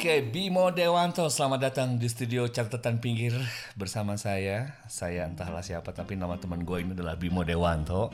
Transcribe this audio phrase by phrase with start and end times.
[0.00, 3.36] Oke, Bimo Dewanto, selamat datang di studio catatan pinggir
[3.76, 4.80] bersama saya.
[4.88, 8.08] Saya entahlah siapa, tapi nama teman gue ini adalah Bimo Dewanto.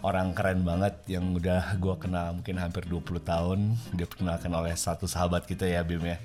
[0.00, 3.76] Orang keren banget yang udah gue kenal mungkin hampir 20 tahun.
[3.92, 6.16] Dia diperkenalkan oleh satu sahabat kita ya, Bim ya.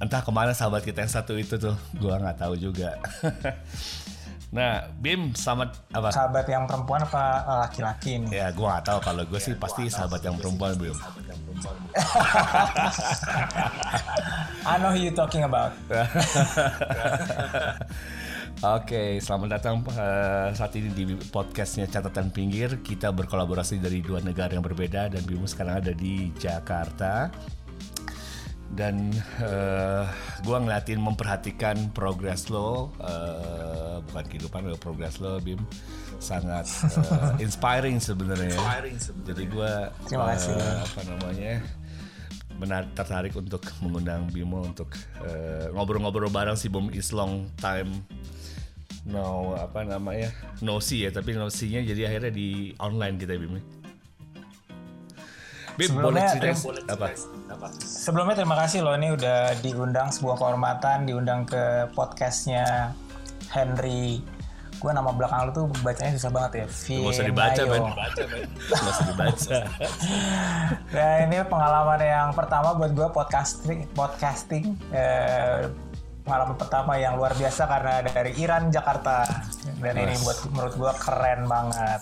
[0.00, 2.96] Entah ke mana sahabat kita yang satu itu tuh, gue nggak tahu juga.
[4.54, 6.14] Nah, Bim selamat apa?
[6.14, 8.30] Sahabat yang perempuan apa laki-laki nih?
[8.30, 10.94] Ya, gue gak tahu kalau gue sih pasti sahabat yang perempuan, Bim.
[14.66, 15.74] I know who you talking about.
[18.64, 22.80] Oke, selamat datang uh, saat ini di podcastnya Catatan Pinggir.
[22.80, 27.28] Kita berkolaborasi dari dua negara yang berbeda dan Bimo sekarang ada di Jakarta.
[28.74, 30.04] Dan uh,
[30.42, 35.62] gue ngeliatin memperhatikan progres lo, uh, bukan kehidupan lo, progres lo, Bim
[36.18, 36.66] sangat
[37.12, 38.58] uh, inspiring sebenarnya.
[39.24, 41.62] Jadi gue uh, apa namanya?
[42.56, 44.96] benar tertarik untuk mengundang Bimo untuk
[45.76, 47.92] ngobrol-ngobrol uh, bareng si Bom is long time
[49.06, 50.34] no apa namanya
[50.66, 53.62] no see ya tapi no see-nya jadi akhirnya di online kita Bim.
[55.76, 56.56] Bim boleh cerita.
[56.88, 57.68] apa?
[57.84, 62.96] Sebelumnya terima kasih loh ini udah diundang sebuah kehormatan diundang ke podcastnya
[63.52, 64.24] Henry.
[64.76, 66.66] Gue nama belakang lu tuh bacanya susah banget ya.
[66.68, 67.82] Gak usah dibaca men
[68.68, 69.58] Gak usah dibaca.
[70.96, 75.68] Nah ini pengalaman yang pertama buat gue podcasting podcasting eh,
[76.24, 79.28] pengalaman pertama yang luar biasa karena dari Iran Jakarta.
[79.80, 82.00] Dan ini buat menurut gue keren banget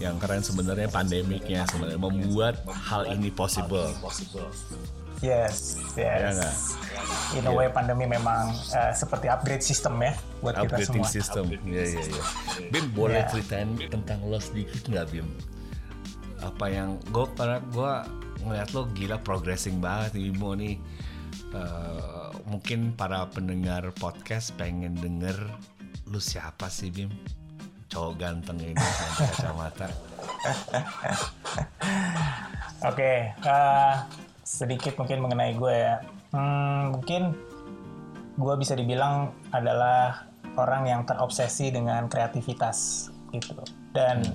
[0.00, 3.92] yang keren sebenarnya pandemiknya sebenarnya membuat hal ini possible
[5.20, 6.50] yes yes ya
[7.36, 7.74] in a way yeah.
[7.74, 11.06] pandemi memang uh, seperti upgrade system ya buat kita semua.
[11.06, 12.24] system, iya iya iya.
[12.72, 13.28] Bim boleh yeah.
[13.28, 15.28] ceritain tentang lo sedikit nggak Bim?
[16.40, 17.92] Apa yang gue karena gue
[18.40, 20.76] ngeliat lo gila progressing banget nih Bimo nih.
[21.50, 25.36] Uh, mungkin para pendengar podcast pengen denger
[26.08, 27.12] lu siapa sih Bim?
[27.90, 28.74] Cowok ganteng ini
[29.18, 29.90] kacamata.
[32.80, 33.94] Oke, okay, uh, eh,
[34.40, 36.00] sedikit mungkin mengenai gue ya
[36.30, 37.34] Hmm, mungkin
[38.38, 43.58] gue bisa dibilang adalah orang yang terobsesi dengan kreativitas gitu.
[43.90, 44.34] Dan hmm.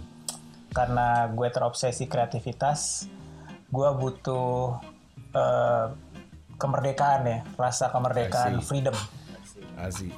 [0.75, 3.07] karena gue terobsesi kreativitas,
[3.71, 4.75] gue butuh
[5.31, 5.87] uh,
[6.59, 8.67] kemerdekaan ya, rasa kemerdekaan, Asik.
[8.67, 8.95] freedom.
[9.79, 10.11] Asik.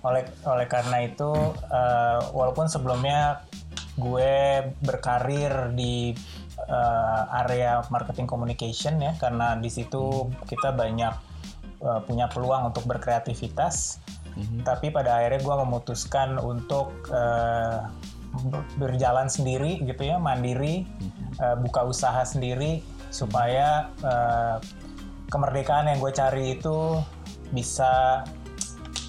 [0.00, 1.30] Oleh oleh karena itu,
[1.68, 3.44] uh, walaupun sebelumnya
[4.00, 6.16] gue berkarir di
[6.68, 11.14] uh, area marketing communication ya karena di situ kita banyak
[11.84, 14.00] uh, punya peluang untuk berkreativitas
[14.34, 14.60] mm-hmm.
[14.64, 17.88] tapi pada akhirnya gue memutuskan untuk uh,
[18.78, 21.40] berjalan sendiri gitu ya mandiri mm-hmm.
[21.40, 24.62] uh, buka usaha sendiri supaya uh,
[25.30, 26.98] kemerdekaan yang gue cari itu
[27.50, 28.22] bisa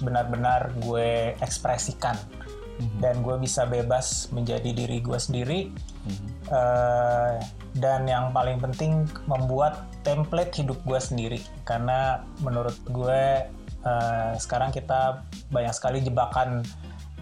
[0.02, 2.98] benar-benar gue ekspresikan mm-hmm.
[3.00, 6.28] dan gue bisa bebas menjadi diri gue sendiri mm-hmm.
[6.50, 7.38] uh,
[7.78, 13.48] dan yang paling penting membuat template hidup gue sendiri karena menurut gue
[13.86, 16.66] uh, sekarang kita banyak sekali jebakan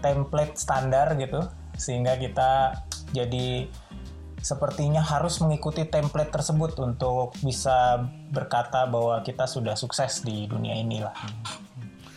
[0.01, 1.45] template standar gitu
[1.77, 2.75] sehingga kita
[3.13, 3.69] jadi
[4.41, 8.01] sepertinya harus mengikuti template tersebut untuk bisa
[8.33, 11.13] berkata bahwa kita sudah sukses di dunia inilah.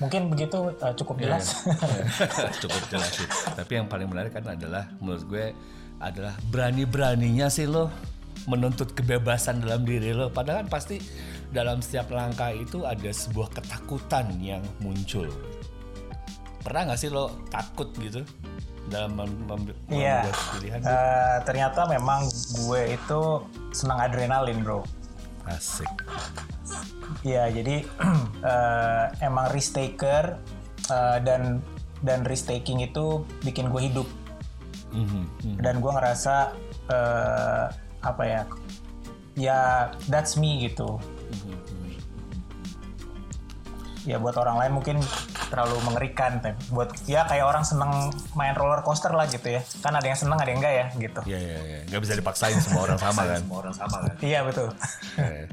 [0.02, 1.38] Mungkin begitu uh, cukup iya.
[1.38, 1.46] jelas.
[1.64, 3.28] Yeah, cukup jelas sih.
[3.54, 5.44] Tapi yang paling menarik kan adalah menurut gue
[6.02, 7.88] adalah berani-beraninya sih lo
[8.50, 10.28] menuntut kebebasan dalam diri lo.
[10.28, 10.98] Padahal kan pasti
[11.54, 15.30] dalam setiap langkah itu ada sebuah ketakutan yang muncul.
[16.64, 18.26] Pernah nggak sih lo takut gitu
[18.90, 20.28] dalam mem mem iya.
[20.58, 20.80] pilihan?
[20.82, 22.26] Uh, ternyata memang
[22.66, 23.20] gue itu
[23.70, 24.82] senang adrenalin bro.
[25.48, 25.90] Asik.
[27.24, 27.84] Iya, jadi
[28.44, 30.40] uh, emang risk taker
[30.88, 31.60] uh, dan
[32.04, 34.08] dan risk taking itu bikin gue hidup.
[34.94, 35.24] Mm -hmm.
[35.60, 36.54] Dan gue ngerasa
[36.92, 37.66] uh,
[38.04, 38.42] apa ya
[39.34, 41.00] ya that's me gitu
[44.04, 44.96] ya buat orang lain mungkin
[45.48, 49.60] terlalu mengerikan tapi buat ya kayak orang seneng main roller coaster lah gitu ya.
[49.80, 51.20] Kan ada yang seneng ada yang enggak ya gitu.
[51.24, 51.78] Iya iya iya.
[51.88, 53.40] Nggak bisa dipaksain semua orang sama kan?
[53.40, 54.14] semua orang sama kan.
[54.30, 54.68] Iya betul.
[55.18, 55.46] Iya.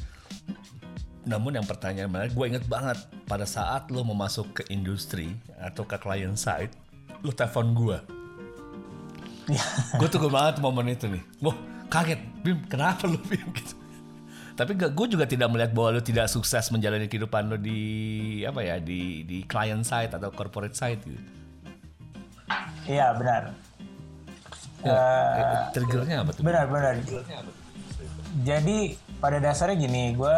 [1.21, 2.97] namun yang pertanyaan menarik gue inget banget
[3.29, 6.73] pada saat lo mau masuk ke industri atau ke client side
[7.21, 7.97] lo telepon gue
[9.45, 9.61] iya.
[10.01, 11.21] gue tunggu banget momen itu nih.
[11.45, 11.53] Wah
[11.93, 12.19] kaget.
[12.41, 13.80] Bim kenapa lu Bim gitu
[14.61, 17.81] tapi gue juga tidak melihat bahwa lu tidak sukses menjalani kehidupan lu di
[18.45, 21.21] apa ya di di client side atau corporate side gitu.
[22.85, 23.55] Iya benar.
[24.81, 26.41] Ya, uh, triggernya apa tuh?
[26.41, 26.97] benar benar.
[28.41, 30.35] Jadi pada dasarnya gini gue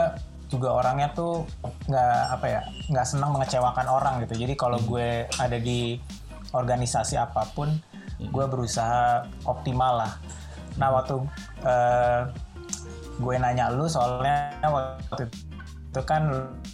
[0.51, 1.47] juga orangnya tuh
[1.89, 2.61] nggak apa ya
[2.91, 4.43] nggak senang mengecewakan orang gitu.
[4.43, 4.89] Jadi kalau Hmm.
[4.91, 5.09] gue
[5.39, 5.97] ada di
[6.53, 7.71] organisasi apa pun
[8.19, 10.13] gue berusaha optimal lah.
[10.77, 11.15] Nah waktu
[11.65, 12.21] eh,
[13.19, 15.29] gue nanya lu soalnya waktu
[15.93, 16.25] itu kan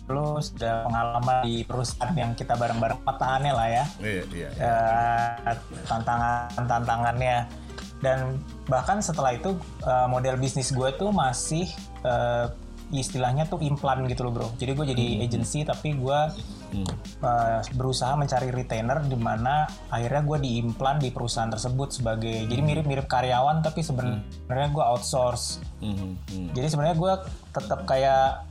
[0.07, 4.49] lu sudah pengalaman di perusahaan yang kita bareng-bareng patahannya lah ya Iya, iya.
[4.55, 5.55] eh,
[5.91, 7.37] tantangan-tantangannya
[7.99, 8.39] dan
[8.71, 11.67] bahkan setelah itu eh, model bisnis gue tuh masih
[12.07, 12.47] eh,
[12.89, 14.47] istilahnya tuh implan gitu loh bro.
[14.57, 16.19] Jadi gue jadi agency tapi gue
[16.69, 16.85] Hmm.
[17.25, 23.09] eh, berusaha mencari retainer di mana akhirnya gue diimplan di perusahaan tersebut sebagai jadi mirip-mirip
[23.09, 25.57] karyawan tapi sebenarnya gue outsource.
[25.81, 27.13] Hmm, hmm, jadi sebenarnya gue
[27.57, 28.45] tetap kayak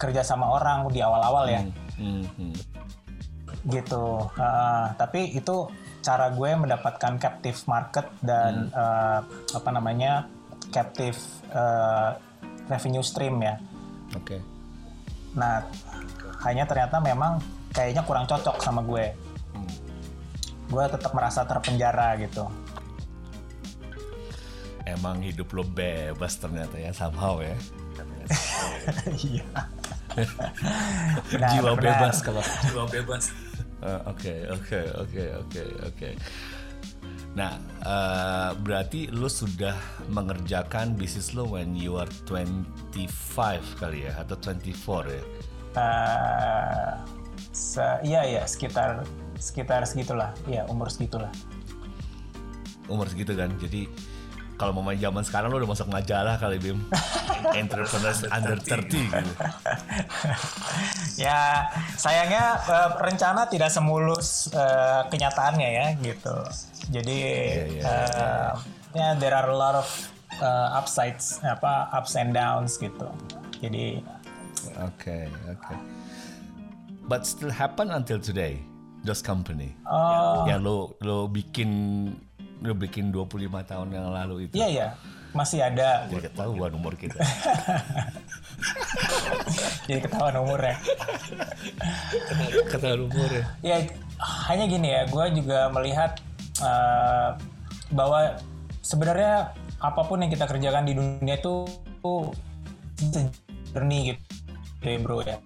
[0.00, 1.60] kerja sama orang di awal-awal ya.
[2.00, 2.56] Hmm, hmm.
[3.68, 4.32] gitu.
[4.40, 5.68] Uh, tapi itu
[6.00, 10.24] cara gue mendapatkan captive market dan uh, apa namanya
[10.72, 11.20] captive
[11.52, 12.16] uh,
[12.68, 13.60] revenue stream ya
[14.12, 14.40] Oke.
[15.30, 15.60] nah
[16.40, 17.36] hanya ternyata memang
[17.70, 19.12] kayaknya kurang cocok sama gue
[19.48, 19.70] Hmm.
[20.68, 22.44] gue tetap merasa terpenjara gitu
[24.84, 27.52] Emang hidup lo bebas ternyata ya somehow ya.
[29.20, 29.44] iya
[31.28, 31.82] Benar, jiwa benar.
[32.00, 33.24] bebas kalau jiwa bebas.
[33.78, 36.08] Eh, Oke oke oke oke oke.
[37.38, 37.54] Nah
[37.86, 39.78] eh, berarti lo sudah
[40.10, 42.66] mengerjakan bisnis lo when you are 25
[43.78, 45.22] kali ya atau 24 ya?
[45.78, 46.90] Uh,
[47.54, 49.06] se- iya ya sekitar
[49.38, 51.30] sekitar segitulah ya umur segitulah
[52.88, 53.52] Umur segitu kan.
[53.60, 53.84] Jadi
[54.58, 56.82] kalau mau main zaman sekarang lo udah masuk majalah kali Bim.
[57.62, 59.32] Entrepreneurs under 30 gitu.
[61.24, 66.36] ya sayangnya eh, rencana tidak semulus eh, kenyataannya ya gitu
[66.90, 67.18] jadi
[67.78, 68.50] iya, eh,
[68.98, 69.88] ya there are a lot of
[70.42, 73.06] eh, upsides apa ups and downs gitu
[73.62, 74.02] jadi
[74.82, 75.74] Oke oke.
[77.06, 78.60] But still happen until today.
[79.06, 79.78] Those company.
[79.86, 81.70] oh yang lo lo bikin
[82.62, 84.54] lo bikin 25 tahun yang lalu itu.
[84.58, 84.88] Iya ya
[85.36, 86.08] masih ada.
[86.08, 87.20] Jadi ketahuan umur kita.
[89.88, 90.76] Jadi ketahuan umurnya
[92.68, 93.44] ketahuan umur ya.
[93.62, 93.76] Ya
[94.48, 96.18] hanya gini ya gue juga melihat
[96.60, 97.30] eh,
[97.94, 98.36] bahwa
[98.82, 101.64] sebenarnya apa pun yang kita kerjakan di dunia itu
[103.72, 104.22] journey gitu
[104.82, 105.38] ya bro ya.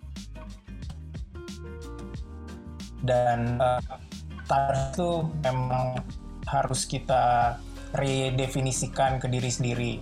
[3.02, 3.58] Dan
[4.46, 5.10] target itu
[5.42, 5.98] memang
[6.52, 7.56] harus kita
[7.96, 9.92] redefinisikan ke diri sendiri.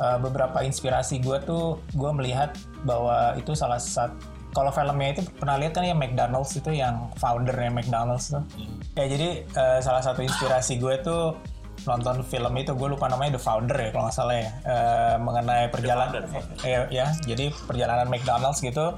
[0.00, 4.16] Eh, beberapa inspirasi gue tuh gue melihat bahwa itu salah satu
[4.52, 8.44] kalau filmnya itu pernah lihat kan ya McDonald's itu yang foundernya McDonald's tuh?
[8.96, 11.36] Ya jadi eh, salah satu inspirasi gue tuh
[11.88, 14.50] nonton film itu gue lupa namanya The Founder ya kalau nggak salah ya.
[14.64, 16.28] Eh, mengenai perjalanan
[16.68, 18.96] eh, ya jadi perjalanan McDonald's gitu.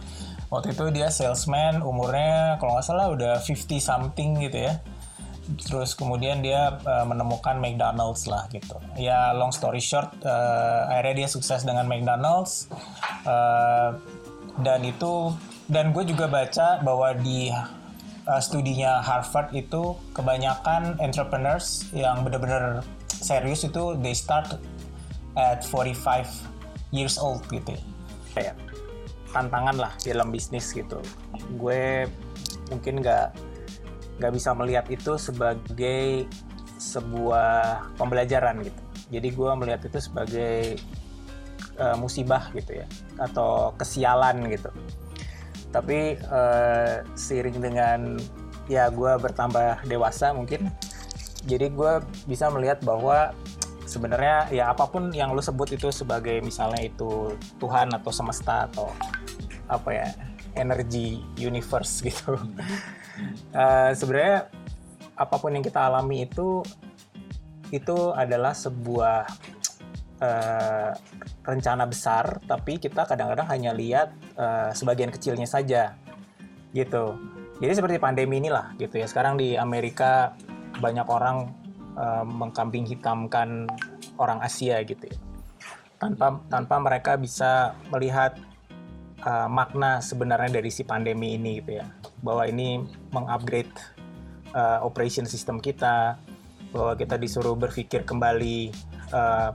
[0.51, 4.79] Waktu itu dia salesman umurnya kalau nggak salah udah 50 something gitu ya
[5.61, 11.29] terus kemudian dia uh, menemukan McDonald's lah gitu ya long story short uh, akhirnya dia
[11.29, 12.73] sukses dengan McDonald's
[13.29, 13.93] uh,
[14.65, 15.35] dan itu
[15.69, 17.53] dan gue juga baca bahwa di
[18.29, 24.57] uh, studinya Harvard itu kebanyakan entrepreneurs yang benar-benar serius itu they start
[25.37, 26.25] at 45
[26.95, 27.83] years old gitu ya.
[28.33, 28.57] kayak
[29.35, 31.03] tantangan lah dalam bisnis gitu
[31.59, 32.07] gue
[32.71, 33.35] mungkin nggak
[34.19, 36.31] nggak bisa melihat itu sebagai
[36.79, 38.83] sebuah pembelajaran gitu.
[39.15, 40.79] Jadi gue melihat itu sebagai
[41.79, 42.87] uh, musibah gitu ya,
[43.19, 44.71] atau kesialan gitu.
[45.75, 48.01] Tapi uh, seiring dengan
[48.71, 50.73] ya gue bertambah dewasa mungkin,
[51.45, 51.93] jadi gue
[52.25, 53.37] bisa melihat bahwa
[53.85, 58.89] sebenarnya ya apa pun yang lo sebut itu sebagai misalnya itu Tuhan atau semesta atau
[59.69, 60.09] apa ya
[60.57, 62.41] energi universe gitu.
[63.55, 64.51] Uh, sebenarnya
[65.15, 66.67] apa pun yang kita alami itu
[67.71, 69.27] itu adalah sebuah
[70.19, 70.91] uh,
[71.47, 75.95] rencana besar, tapi kita kadang-kadang hanya lihat uh, sebagian kecilnya saja,
[76.75, 77.19] gitu.
[77.63, 79.07] Jadi seperti pandemi inilah, gitu ya.
[79.07, 80.35] Sekarang di Amerika
[80.83, 81.55] banyak orang
[81.95, 83.71] uh, mengkambing hitamkan
[84.19, 85.19] orang Asia, gitu ya.
[86.03, 88.35] Tanpa tanpa mereka bisa melihat
[89.23, 91.87] uh, makna sebenarnya dari si pandemi ini gitu ya
[92.25, 92.81] bahwa ini
[93.13, 93.71] mengupgrade
[94.57, 96.17] uh, operation system kita
[96.73, 98.73] bahwa kita disuruh berpikir kembali
[99.13, 99.53] uh,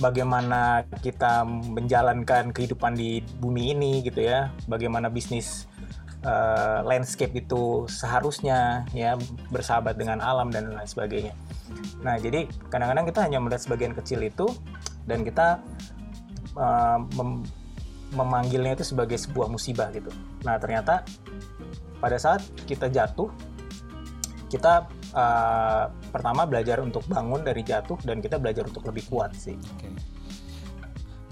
[0.00, 5.68] bagaimana kita menjalankan kehidupan di bumi ini gitu ya bagaimana bisnis
[6.24, 9.14] uh, landscape itu seharusnya ya
[9.52, 11.36] bersahabat dengan alam dan lain sebagainya
[12.00, 14.48] nah jadi kadang-kadang kita hanya melihat sebagian kecil itu
[15.06, 15.62] dan kita
[16.58, 17.46] uh, mem-
[18.14, 20.10] memanggilnya itu sebagai sebuah musibah gitu.
[20.46, 21.02] Nah ternyata
[22.00, 23.32] pada saat kita jatuh,
[24.46, 24.86] kita
[25.16, 29.58] uh, pertama belajar untuk bangun dari jatuh dan kita belajar untuk lebih kuat sih.
[29.78, 29.90] Okay.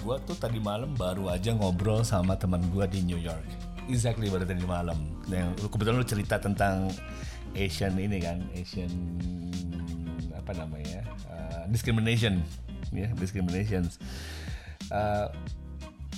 [0.04, 3.47] Gua tuh tadi malam baru aja ngobrol sama teman gua di New York.
[3.88, 4.97] Exactly baru tadi malam.
[5.28, 6.92] Yang kebetulan lu cerita tentang
[7.54, 8.90] Asian ini kan, Asian
[10.35, 12.42] apa namanya, uh, discrimination,
[12.92, 13.97] ya, yeah, discriminations.
[14.92, 15.30] Uh,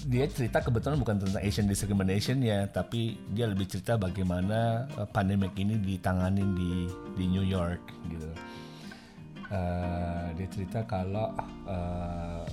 [0.07, 5.59] dia cerita kebetulan bukan tentang Asian discrimination ya, tapi dia lebih cerita bagaimana uh, pandemik
[5.59, 6.73] ini ditangani di
[7.19, 8.31] di New York gitu.
[9.51, 11.35] Uh, dia cerita kalau
[11.67, 12.47] uh,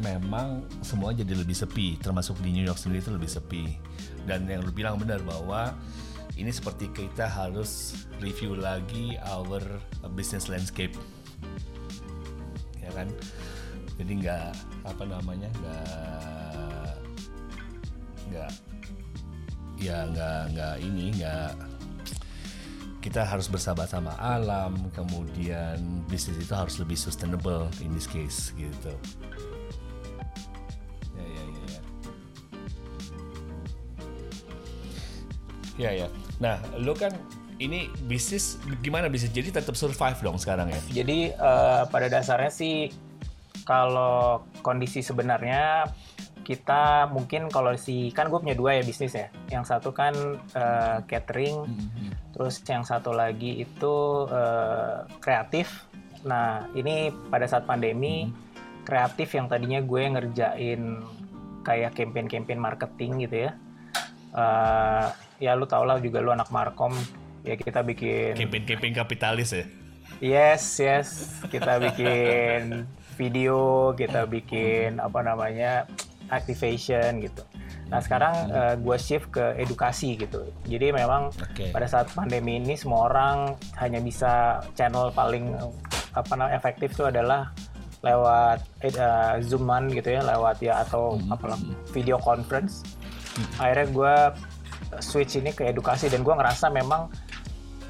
[0.00, 3.64] memang semua jadi lebih sepi, termasuk di New York sendiri itu lebih sepi.
[4.24, 5.76] Dan yang lu bilang benar bahwa
[6.36, 7.92] ini seperti kita harus
[8.24, 9.60] review lagi our
[10.16, 10.96] business landscape,
[12.80, 13.08] ya kan?
[13.96, 14.52] Jadi nggak
[14.84, 16.92] apa namanya nggak
[18.28, 18.50] nggak
[19.80, 21.52] ya nggak nggak ini nggak
[23.00, 25.78] kita harus bersahabat sama alam kemudian
[26.10, 28.92] bisnis itu harus lebih sustainable in this case gitu.
[31.14, 31.80] Ya ya ya ya.
[35.78, 36.08] Ya ya.
[36.42, 37.14] Nah lo kan
[37.62, 39.30] ini bisnis gimana bisnis?
[39.30, 40.80] Jadi tetap survive dong sekarang ya?
[40.90, 42.90] Jadi uh, pada dasarnya sih
[43.66, 45.90] kalau kondisi sebenarnya
[46.46, 49.26] kita mungkin kalau si kan gue punya dua ya bisnis ya.
[49.50, 50.14] Yang satu kan
[50.54, 52.08] uh, catering, mm-hmm.
[52.30, 53.94] terus yang satu lagi itu
[54.30, 55.90] uh, kreatif.
[56.22, 58.86] Nah ini pada saat pandemi mm-hmm.
[58.86, 61.02] kreatif yang tadinya gue ngerjain
[61.66, 63.58] kayak campaign-campaign marketing gitu ya.
[64.30, 65.10] Uh,
[65.42, 66.94] ya lu tau lah juga lu anak markom
[67.42, 69.64] ya kita bikin campaign-campaign kapitalis ya.
[70.22, 71.08] Yes yes
[71.50, 75.88] kita bikin video kita bikin apa namanya
[76.28, 77.42] activation gitu.
[77.86, 80.46] Nah sekarang uh, eh, gue shift ke edukasi gitu.
[80.66, 81.70] Jadi memang okay.
[81.70, 85.54] pada saat pandemi ini semua orang hanya bisa channel paling
[86.16, 87.54] apa namanya efektif itu adalah
[88.02, 88.62] lewat
[88.98, 91.34] uh, zooman gitu ya, lewat ya atau hmm.
[91.34, 91.56] apa
[91.94, 92.82] video conference.
[93.38, 93.46] Hmm.
[93.62, 94.14] Akhirnya gue
[95.02, 97.10] switch ini ke edukasi dan gue ngerasa memang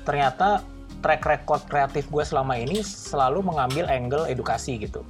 [0.04, 0.62] ternyata
[1.04, 5.04] track record kreatif gue selama ini selalu mengambil angle edukasi gitu.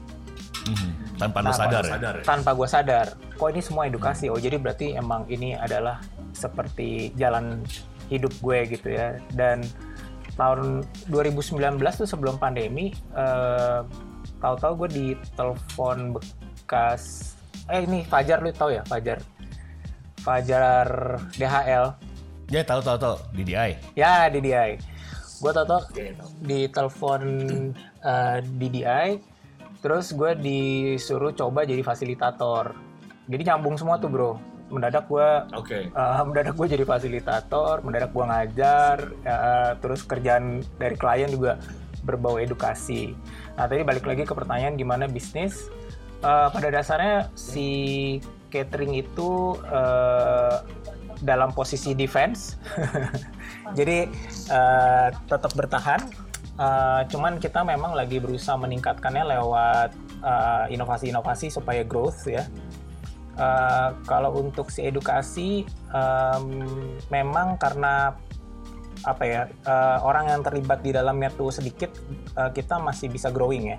[0.66, 1.90] Hmm tanpa lu sadar, ya?
[1.96, 2.24] sadar ya?
[2.24, 3.06] tanpa gue sadar.
[3.36, 4.28] Kok ini semua edukasi?
[4.28, 6.00] Oh jadi berarti emang ini adalah
[6.36, 7.64] seperti jalan
[8.12, 9.16] hidup gue gitu ya.
[9.32, 9.64] Dan
[10.36, 13.82] tahun 2019 tuh sebelum pandemi uh,
[14.44, 17.32] tahu-tahu gue di telepon bekas
[17.72, 19.18] eh ini Fajar lu tahu ya Fajar?
[20.20, 21.84] Fajar DHL
[22.52, 23.16] ya tahu tahu tahu.
[23.32, 24.76] DDI ya DDI
[25.40, 25.82] gue tahu tahu
[26.44, 27.22] di telepon
[28.04, 29.35] uh, DDI
[29.86, 32.74] Terus gue disuruh coba jadi fasilitator.
[33.30, 34.34] Jadi nyambung semua tuh bro.
[34.66, 35.94] Mendadak gue, okay.
[35.94, 41.62] uh, mendadak gue jadi fasilitator, mendadak gue ngajar, uh, terus kerjaan dari klien juga
[42.02, 43.14] berbau edukasi.
[43.54, 45.70] Nah tadi balik lagi ke pertanyaan gimana bisnis.
[46.18, 48.18] Uh, pada dasarnya si
[48.50, 50.66] catering itu uh,
[51.22, 52.58] dalam posisi defense,
[53.78, 54.10] jadi
[54.50, 56.25] uh, tetap bertahan
[56.56, 59.92] Uh, cuman kita memang lagi berusaha meningkatkannya lewat
[60.24, 62.48] uh, inovasi-inovasi supaya growth ya.
[63.36, 66.48] Uh, kalau untuk si edukasi um,
[67.12, 68.16] memang karena
[69.04, 71.92] apa ya uh, orang yang terlibat di dalamnya tuh sedikit
[72.40, 73.78] uh, kita masih bisa growing ya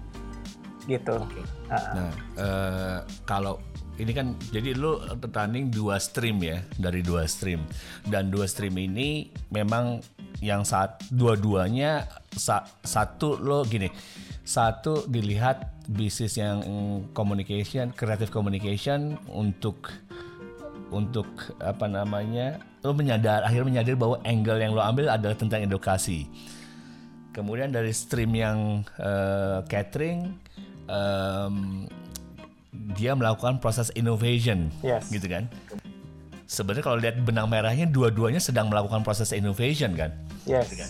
[0.85, 1.17] gitu.
[1.17, 1.43] Okay.
[1.73, 3.57] Uh, nah uh, kalau
[3.97, 5.01] ini kan jadi lu
[5.33, 7.65] tanding dua stream ya dari dua stream.
[8.05, 10.01] Dan dua stream ini memang
[10.41, 13.89] yang saat dua-duanya sa, satu lo gini
[14.47, 16.63] satu dilihat bisnis yang
[17.11, 19.91] communication creative communication untuk
[20.87, 21.27] untuk
[21.59, 26.31] apa namanya lo menyadar akhirnya menyadar bahwa angle yang lo ambil adalah tentang edukasi.
[27.35, 30.31] Kemudian dari stream yang uh, catering
[30.87, 31.85] um,
[32.95, 35.09] dia melakukan proses innovation yes.
[35.09, 35.49] gitu kan
[36.47, 40.15] sebenarnya kalau lihat benang merahnya dua-duanya sedang melakukan proses innovation kan
[40.47, 40.89] yes gitu kan?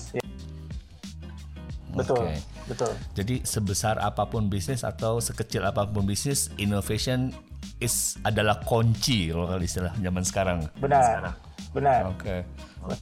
[1.97, 2.37] betul okay.
[2.69, 7.33] betul jadi sebesar apa pun bisnis atau sekecil apa pun bisnis innovation
[7.81, 11.35] is adalah kunci kalau istilah zaman sekarang benar sekarang.
[11.73, 12.39] benar oke okay.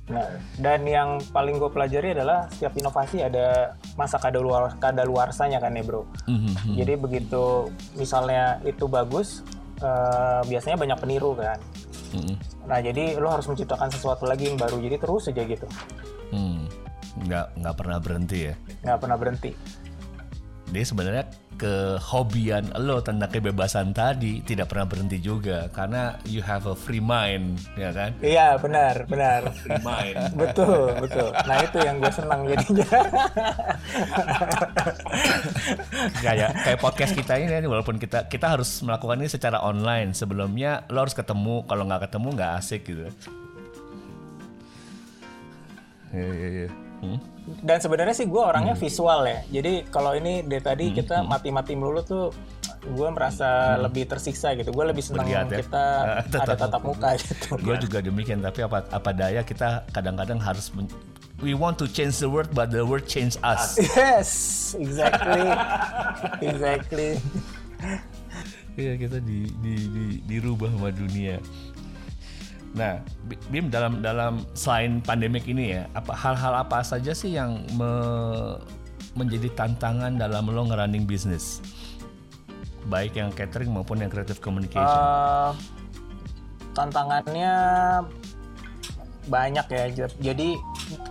[0.09, 0.27] Nah,
[0.59, 6.03] dan yang paling gue pelajari adalah setiap inovasi ada masa kadaluar kadaluarsanya kan ya bro.
[6.27, 6.75] Mm-hmm.
[6.77, 9.45] Jadi begitu misalnya itu bagus,
[9.81, 11.59] uh, biasanya banyak peniru kan.
[12.15, 12.35] Mm-hmm.
[12.65, 14.81] Nah jadi lo harus menciptakan sesuatu lagi yang baru.
[14.81, 15.67] Jadi terus aja gitu.
[16.33, 16.65] Hmm.
[17.21, 18.55] Nggak nggak pernah berhenti ya?
[18.83, 19.51] Nggak pernah berhenti.
[20.65, 21.23] Jadi sebenarnya
[21.55, 27.59] kehobian lo tentang kebebasan tadi tidak pernah berhenti juga karena you have a free mind,
[27.79, 28.11] ya kan?
[28.19, 29.41] Iya benar benar.
[29.63, 30.35] Free mind.
[30.35, 31.31] betul betul.
[31.31, 32.85] Nah itu yang gue senang jadinya.
[36.25, 41.07] kayak kayak podcast kita ini walaupun kita kita harus melakukan ini secara online sebelumnya lo
[41.07, 43.07] harus ketemu kalau nggak ketemu nggak asik gitu.
[46.15, 46.69] Iya iya iya.
[47.03, 47.34] Hmm?
[47.45, 49.39] Dan sebenarnya sih gue orangnya visual ya.
[49.61, 52.25] Jadi kalau ini dari tadi kita mati-mati melulu tuh
[52.85, 54.73] gue merasa lebih tersiksa gitu.
[54.73, 55.45] Gue lebih senang ya.
[55.45, 55.85] kita
[56.33, 57.57] Tetap ada tatap muka gitu.
[57.61, 60.89] Gue juga demikian tapi apa apa daya kita kadang-kadang harus men-
[61.43, 63.75] we want to change the world but the world change us.
[63.95, 64.31] Yes,
[64.77, 65.45] exactly,
[66.49, 67.19] exactly.
[68.75, 71.39] Iya kita di, di, di, dirubah sama dunia.
[72.75, 77.63] Nah, Bi- Bim dalam dalam selain pandemik ini ya, apa hal-hal apa saja sih yang
[77.79, 78.59] me-
[79.15, 81.63] menjadi tantangan dalam lo ngerunning bisnis?
[82.91, 84.83] Baik yang catering maupun yang creative communication.
[84.85, 85.51] Eh,
[86.75, 87.53] tantangannya
[89.31, 89.83] banyak ya.
[90.19, 90.59] Jadi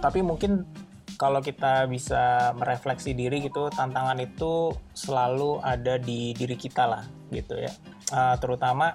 [0.04, 0.68] tapi mungkin
[1.16, 7.02] kalau kita bisa merefleksi diri gitu, tantangan itu selalu ada di diri kita lah
[7.32, 7.72] gitu ya.
[8.12, 8.92] Eh, terutama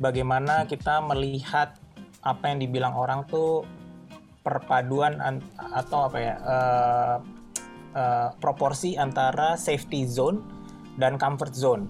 [0.00, 1.76] bagaimana kita melihat
[2.20, 3.68] apa yang dibilang orang tuh
[4.40, 5.44] perpaduan an-
[5.76, 7.16] atau apa ya eh,
[7.94, 10.40] eh, proporsi antara safety zone
[10.96, 11.84] dan comfort zone.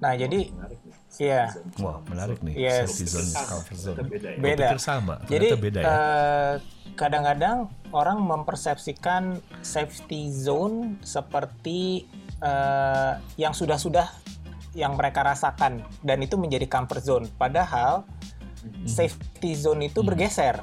[0.00, 0.48] Nah jadi
[1.18, 1.50] Iya,
[1.82, 2.54] Wah menarik nih.
[2.54, 2.94] Yes.
[2.94, 3.98] Safety zone, comfort zone.
[4.06, 4.38] beda ya.
[4.38, 4.66] Beda.
[4.70, 5.84] pikir sama, Jadi beda ya.
[5.84, 6.52] eh,
[6.94, 12.06] kadang-kadang orang mempersepsikan safety zone seperti
[12.40, 14.06] eh, yang sudah-sudah
[14.74, 17.26] yang mereka rasakan dan itu menjadi comfort zone.
[17.34, 18.06] Padahal
[18.60, 18.84] Hmm.
[18.84, 20.60] safety zone itu bergeser,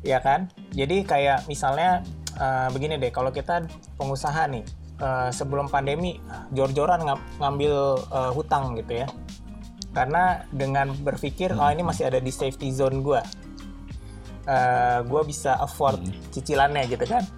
[0.00, 0.48] ya kan?
[0.72, 2.00] Jadi kayak misalnya
[2.40, 3.68] eh, begini deh, kalau kita
[4.00, 4.64] pengusaha nih
[4.96, 6.16] eh, sebelum pandemi
[6.56, 9.06] jor-joran ngam- ngambil eh, hutang gitu ya,
[9.92, 13.20] karena dengan berpikir oh ini masih ada di safety zone gue,
[15.04, 16.00] gue bisa afford
[16.32, 17.28] cicilannya gitu kan?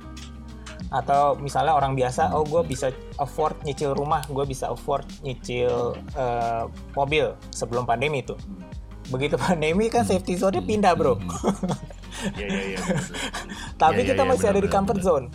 [0.90, 6.64] Atau misalnya orang biasa, oh gue bisa afford nyicil rumah, gue bisa afford nyicil eh,
[6.98, 8.35] mobil sebelum pandemi itu.
[9.11, 11.14] Begitu pandemi kan safety zone-nya pindah bro.
[12.37, 12.79] Iya iya.
[12.83, 13.16] betul.
[13.79, 15.26] Tapi iya, kita iya, masih ada di comfort zone,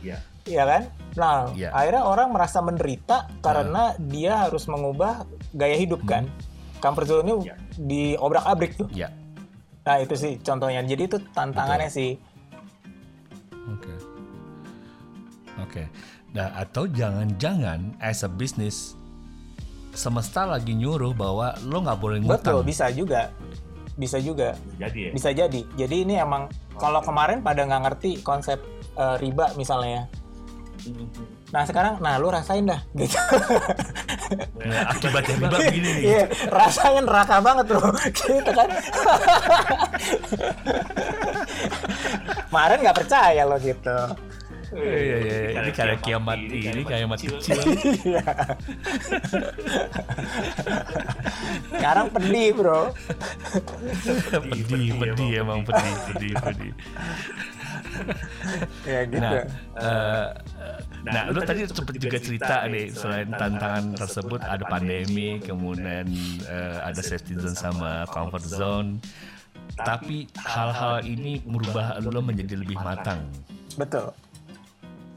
[0.00, 0.18] Iya.
[0.48, 0.82] ya kan?
[1.14, 1.68] Nah, Iya.
[1.70, 6.26] akhirnya orang merasa menderita karena dia harus mengubah gaya hidup kan.
[6.80, 7.54] Comfort zone-nya Iya.
[7.76, 8.88] diobrak-abrik tuh.
[8.90, 9.12] Ya.
[9.84, 10.80] Nah, itu sih contohnya.
[10.80, 12.16] Jadi itu tantangannya sih.
[15.62, 15.84] Oke.
[15.84, 15.84] Oke.
[16.30, 18.94] Nah, atau jangan-jangan as a business
[19.90, 22.66] semesta lagi nyuruh bahwa lo nggak boleh Betul, ngutang.
[22.66, 23.22] bisa juga.
[23.98, 24.54] Bisa juga.
[24.78, 25.10] Jadi ya.
[25.10, 25.60] Bisa jadi.
[25.74, 26.46] Jadi ini emang
[26.78, 28.62] kalau kemarin pada nggak ngerti konsep
[28.94, 30.06] eh, riba misalnya.
[31.50, 33.18] Nah sekarang, nah lu rasain dah gitu.
[34.62, 36.02] Nah, akibatnya riba begini nih.
[36.06, 38.68] Iya, rasanya neraka banget loh, gitu kan.
[42.48, 43.98] Kemarin nggak percaya lo gitu.
[44.70, 45.38] Iya, iya, iya.
[45.66, 47.58] Ini kayak kiamat ini kayak kiamat kecil.
[48.06, 48.22] Iya.
[51.74, 52.94] Sekarang pedih bro.
[54.30, 56.72] pedih, pedih emang pedih, pedih, pedih.
[58.86, 59.20] Ya gitu.
[59.20, 59.42] Nah,
[59.82, 60.26] eh,
[61.04, 66.06] nah, lu tadi sempat juga cerita nih selain tantangan tersebut ada pandemi, kemudian
[66.46, 69.02] eh, ada safety zone sama comfort zone.
[69.80, 73.26] Tapi hal-hal ini merubah lo menjadi lebih matang.
[73.74, 74.12] Betul.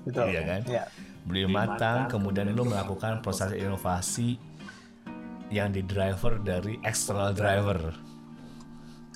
[0.04, 0.26] Betul.
[0.30, 0.62] Iya kan?
[0.68, 0.84] Iya.
[1.24, 4.36] Lebih matang, kemudian lo melakukan proses inovasi
[5.48, 7.96] yang di driver dari external driver.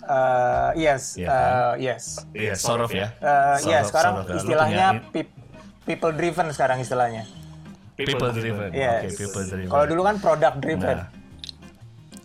[0.08, 1.52] Eh, yes, Iya eh, kan?
[1.78, 2.04] yes.
[2.32, 3.12] Iya, sort of ya.
[3.12, 4.32] Eh, Sort ya of, sekarang sort of ya.
[4.32, 5.36] Lo istilahnya punya peop-
[5.84, 7.23] people driven sekarang istilahnya.
[7.97, 8.69] people driven.
[8.69, 9.17] Oke, Yes.
[9.17, 9.67] people driven.
[9.67, 10.97] Kalau dulu kan product driven.
[11.02, 11.10] Nah,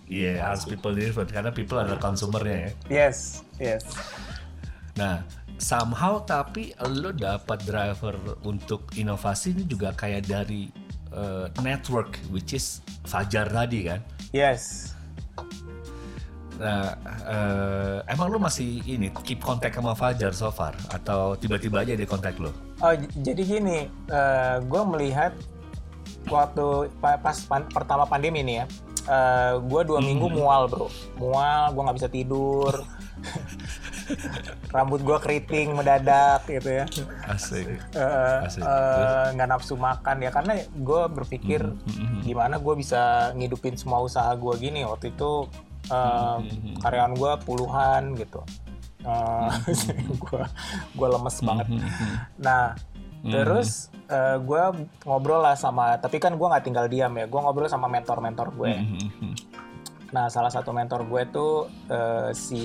[0.05, 2.71] Iya, harus people driven karena people adalah konsumernya ya.
[3.09, 3.81] Yes, yes.
[4.93, 5.25] Nah,
[5.63, 10.67] somehow tapi lo dapat driver untuk inovasi ini juga kayak dari
[11.15, 14.03] uh, network which is Fajar tadi kan.
[14.35, 14.91] Yes.
[16.63, 16.95] Nah,
[17.27, 22.07] uh, emang lo masih ini keep kontak sama Fajar so far atau tiba-tiba aja di
[22.07, 22.51] kontak lo?
[22.83, 23.91] Oh, jadi gini,
[24.67, 25.35] gue melihat
[26.31, 28.67] waktu pa- pas pan- pertama pandemi nih ya,
[29.59, 30.87] gue dua minggu mual bro,
[31.19, 32.87] mual, gue nggak bisa tidur,
[34.75, 36.85] rambut gue keriting mendadak gitu ya,
[37.29, 37.67] Asik.
[37.95, 38.63] Eh, Asik.
[38.63, 41.61] eh, nggak nafsu makan ya karena gue berpikir
[42.25, 45.47] gimana gue bisa ngidupin semua usaha gue gini waktu itu
[45.91, 46.39] eh,
[46.81, 48.41] karyawan gue puluhan gitu,
[50.23, 50.43] gue
[50.95, 51.67] gue lemes banget.
[52.39, 52.75] Nah,
[53.23, 54.63] Terus uh, gue
[55.07, 57.31] ngobrol lah sama, tapi kan gue nggak tinggal diam ya.
[57.31, 58.71] Gue ngobrol sama mentor-mentor gue.
[60.13, 62.65] Nah, salah satu mentor gue tuh uh, si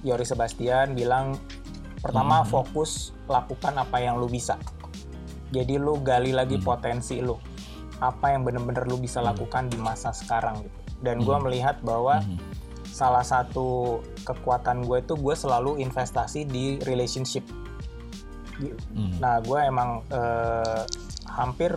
[0.00, 1.36] Yori Sebastian bilang
[2.00, 4.56] pertama fokus lakukan apa yang lu bisa.
[5.52, 7.36] Jadi lu gali lagi potensi lu.
[8.00, 10.78] Apa yang bener-bener lu bisa lakukan di masa sekarang gitu.
[11.04, 12.24] Dan gue melihat bahwa
[12.88, 17.44] salah satu kekuatan gue tuh gue selalu investasi di relationship.
[18.60, 19.16] Hmm.
[19.20, 20.84] Nah, gue emang eh,
[21.28, 21.72] hampir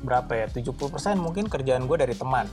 [0.00, 0.46] berapa ya?
[0.48, 2.48] 70% mungkin kerjaan gue dari teman.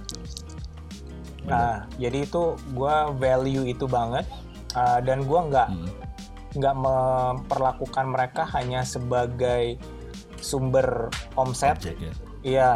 [1.47, 4.27] Nah, jadi itu gue value itu banget
[4.75, 5.89] uh, dan gue nggak Hmm.
[6.57, 9.79] nggak memperlakukan mereka hanya sebagai
[10.41, 11.77] sumber omset.
[11.83, 12.13] Ya.
[12.43, 12.71] Iya,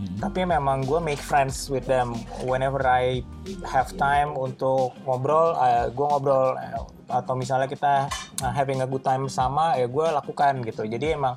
[0.00, 0.18] Mhm.
[0.18, 3.20] tapi memang gue make friends with them whenever I
[3.68, 5.52] have time untuk ngobrol,
[5.92, 6.80] gue ngobrol eh,
[7.10, 8.06] atau misalnya kita
[8.40, 10.86] uh, having a good time sama, ya gue lakukan gitu.
[10.86, 11.34] Jadi emang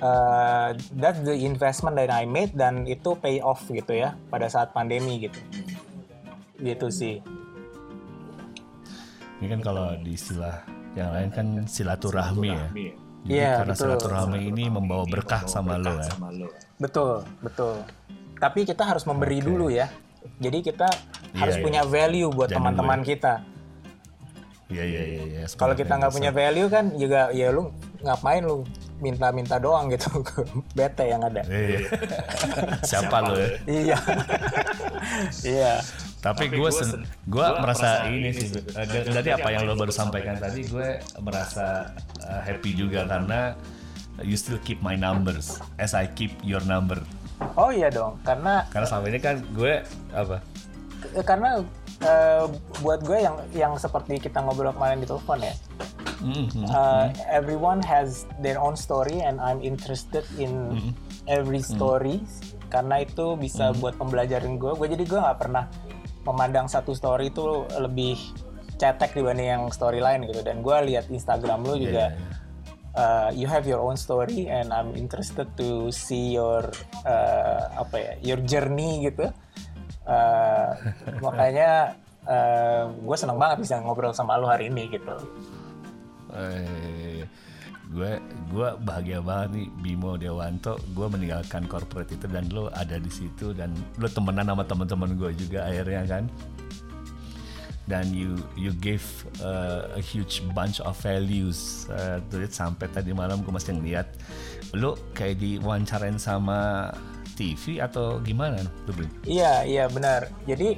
[0.00, 4.72] uh, that's the investment that I made dan itu pay off gitu ya pada saat
[4.72, 5.38] pandemi gitu.
[6.60, 7.14] Gitu sih.
[9.40, 10.60] Ini kan kalau di istilah
[10.92, 12.64] yang lain kan silaturahmi ya.
[12.68, 12.94] Rahmi ya.
[13.20, 13.84] Jadi Iya, karena betul.
[13.84, 16.08] silaturahmi ini membawa berkah sama lo ya.
[16.08, 16.48] Sama lo.
[16.80, 17.84] Betul, betul.
[18.40, 19.46] Tapi kita harus memberi Oke.
[19.52, 19.92] dulu ya.
[20.40, 20.88] Jadi kita
[21.36, 21.64] harus iya.
[21.64, 23.44] punya value buat teman-teman kita.
[24.72, 25.22] Iya iya iya.
[25.26, 25.42] iya.
[25.52, 27.68] Kalau kita nggak punya value kan juga ya lu
[28.00, 28.64] ngapain lu
[29.00, 30.08] minta-minta doang gitu
[30.76, 31.44] bete yang ada.
[31.44, 31.80] Iya.
[32.88, 33.48] Siapa lo ya?
[33.68, 33.98] iya.
[35.44, 35.72] iya.
[36.20, 40.36] Tapi gue sen- gue merasa ini sih eh, da- dari apa yang lo baru sampaikan
[40.36, 43.56] tadi gue merasa eh, happy juga karena
[44.20, 47.00] you still keep my numbers as I keep your number.
[47.56, 49.80] Oh iya dong, karena Karena selama ini kan gue
[50.12, 50.44] apa?
[51.24, 51.64] karena
[52.00, 52.44] eh,
[52.78, 55.56] buat gue yang yang seperti kita ngobrol kemarin di telepon ya.
[56.20, 56.68] Mhm.
[56.68, 60.76] uh, everyone has their own story and I'm interested in
[61.24, 62.20] every story
[62.68, 64.76] karena itu bisa buat pembelajaran gue.
[64.76, 65.64] Gue jadi gue nggak pernah
[66.26, 68.16] memandang satu story itu lebih
[68.80, 70.40] cetek dibanding yang story lain gitu.
[70.40, 72.12] Dan gue lihat Instagram lu juga.
[72.12, 72.40] Iya,
[72.96, 76.70] uh, you have your own story and I'm interested to see your
[77.06, 79.30] uh, apa ya your journey gitu.
[80.08, 80.74] Uh,
[81.22, 81.94] makanya
[82.26, 85.14] uh, gue seneng banget bisa ngobrol sama lu hari ini gitu.
[86.30, 87.26] Eh,
[87.90, 88.22] gue
[88.54, 90.78] gue bahagia banget nih Bimo Dewanto.
[90.94, 95.30] Gue meninggalkan corporate itu dan lo ada di situ dan lo temenan sama teman-teman gue
[95.34, 96.24] juga akhirnya kan?
[97.90, 99.02] Dan you you gave
[99.42, 101.90] uh, a huge bunch of values.
[101.90, 104.06] Uh, sampai tadi malam gue masih ngeliat
[104.78, 106.90] lo kayak diwawancarain sama
[107.40, 108.60] TV atau gimana?
[109.24, 110.28] Iya, iya benar.
[110.44, 110.76] Jadi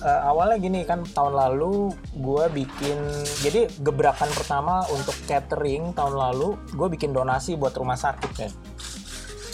[0.00, 2.96] eh, awalnya gini kan tahun lalu gue bikin,
[3.44, 8.52] jadi gebrakan pertama untuk catering tahun lalu gue bikin donasi buat rumah sakit kan.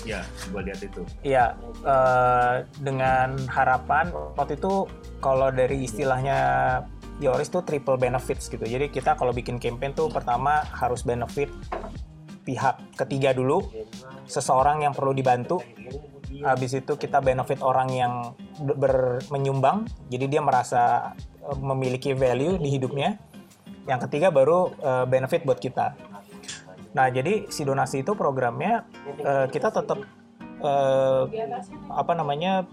[0.06, 0.22] Ya,
[0.54, 1.02] gue lihat itu.
[1.26, 4.86] Iya, eh, dengan harapan waktu itu
[5.18, 6.38] kalau dari istilahnya
[7.18, 8.62] Yoris tuh triple benefits gitu.
[8.62, 11.50] Jadi kita kalau bikin campaign tuh pertama harus benefit
[12.46, 13.60] pihak ketiga dulu,
[14.30, 15.60] seseorang yang perlu dibantu.
[16.38, 18.12] Habis itu kita benefit orang yang
[18.62, 23.18] ber- menyumbang, jadi dia merasa eh, memiliki value di hidupnya.
[23.88, 25.98] Yang ketiga baru eh, benefit buat kita.
[26.94, 28.86] Nah, jadi si donasi itu programnya
[29.18, 29.98] eh, kita tetap
[30.62, 31.22] eh,
[31.90, 32.68] apa namanya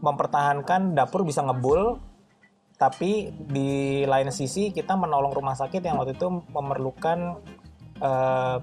[0.00, 1.96] mempertahankan dapur bisa ngebul,
[2.76, 7.40] tapi di lain sisi kita menolong rumah sakit yang waktu itu memerlukan
[8.00, 8.56] eh,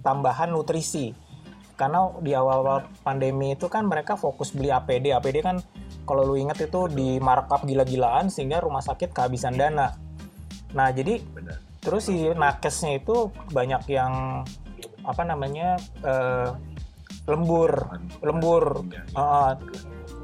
[0.00, 1.29] tambahan nutrisi.
[1.80, 5.16] Karena di awal-awal pandemi itu kan mereka fokus beli APD.
[5.16, 5.56] APD kan
[6.04, 9.96] kalau lu inget itu di markup gila-gilaan sehingga rumah sakit kehabisan dana.
[10.76, 11.70] Nah, jadi Benar.
[11.80, 14.44] Terus si nakesnya itu banyak yang
[15.00, 16.52] apa namanya eh,
[17.24, 17.72] lembur,
[18.20, 19.52] lembur, Eh,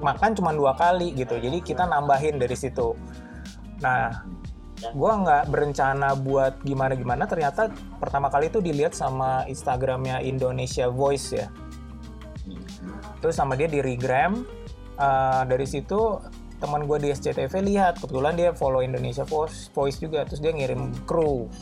[0.05, 1.40] makan cuma dua kali gitu.
[1.40, 2.92] Jadi kita nambahin dari situ.
[3.81, 4.25] Nah,
[4.92, 7.24] gua nggak berencana buat gimana-gimana.
[7.24, 11.48] Ternyata pertama kali itu dilihat sama Instagramnya Indonesia Voice ya.
[13.20, 14.44] Terus sama dia di regram.
[14.96, 16.16] Eh, dari situ
[16.56, 20.88] teman gue di SCTV lihat kebetulan dia follow Indonesia Voice, Voice juga terus dia ngirim
[21.04, 21.52] kru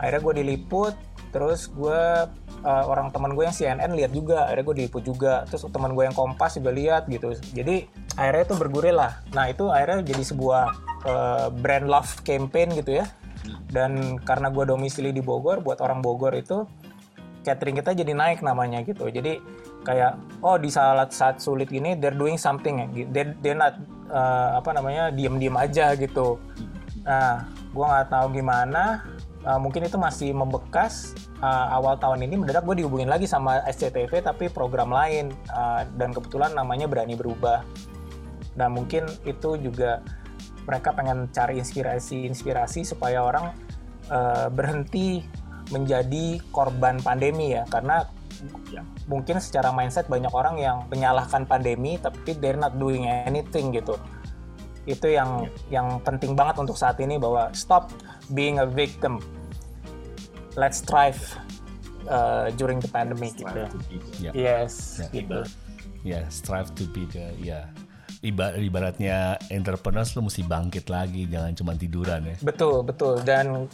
[0.00, 0.94] akhirnya gue diliput
[1.36, 2.24] terus gue
[2.66, 6.02] eh, orang teman gue yang CNN lihat juga akhirnya gue diliput juga terus teman gue
[6.02, 7.86] yang Kompas juga lihat gitu jadi
[8.18, 10.62] akhirnya itu bergulir lah nah itu akhirnya jadi sebuah
[11.06, 13.06] eh, brand love campaign gitu ya
[13.70, 16.66] dan karena gue domisili di Bogor buat orang Bogor itu
[17.46, 19.06] catering kita jadi naik namanya gitu.
[19.06, 19.38] Jadi
[19.86, 22.86] kayak oh di saat saat sulit ini they're doing something ya.
[23.14, 23.78] They're, not
[24.10, 26.42] uh, apa namanya diem-diem aja gitu.
[27.06, 29.06] Nah, gua nggak tahu gimana
[29.46, 34.24] uh, mungkin itu masih membekas uh, awal tahun ini mendadak gue dihubungin lagi sama SCTV
[34.24, 35.32] tapi program lain.
[35.50, 37.64] Uh, dan kebetulan namanya berani berubah.
[38.56, 40.00] Dan mungkin itu juga
[40.64, 43.52] mereka pengen cari inspirasi-inspirasi supaya orang
[44.08, 45.22] uh, berhenti
[45.70, 47.68] menjadi korban pandemi ya.
[47.68, 48.06] Karena
[48.72, 54.00] ya, mungkin secara mindset banyak orang yang menyalahkan pandemi tapi they're not doing anything gitu.
[54.86, 55.82] Itu yang ya.
[55.82, 57.90] yang penting banget untuk saat ini bahwa stop
[58.32, 59.18] being a victim
[60.56, 61.20] let's strive
[62.08, 63.68] uh, during the pandemic gitu.
[64.18, 64.32] yeah.
[64.34, 65.12] yes yeah.
[65.12, 65.40] gitu.
[66.02, 67.64] Ya yeah, strive to be the ya yeah.
[68.24, 72.36] Ibarat, ibaratnya entrepreneurs lu mesti bangkit lagi jangan cuma tiduran ya.
[72.42, 73.20] Betul betul.
[73.22, 73.68] Dan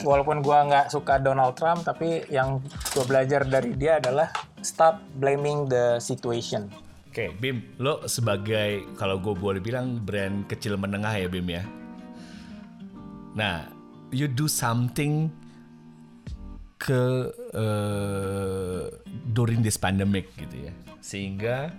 [0.00, 2.58] walaupun gua nggak suka Donald Trump tapi yang
[2.96, 4.32] gua belajar dari dia adalah
[4.64, 6.72] stop blaming the situation.
[7.12, 11.60] Oke, okay, Bim, lo sebagai kalau gue boleh bilang brand kecil menengah ya Bim ya.
[13.36, 13.68] Nah,
[14.08, 15.28] you do something
[16.82, 18.90] ke uh,
[19.30, 21.70] during this pandemic gitu ya, sehingga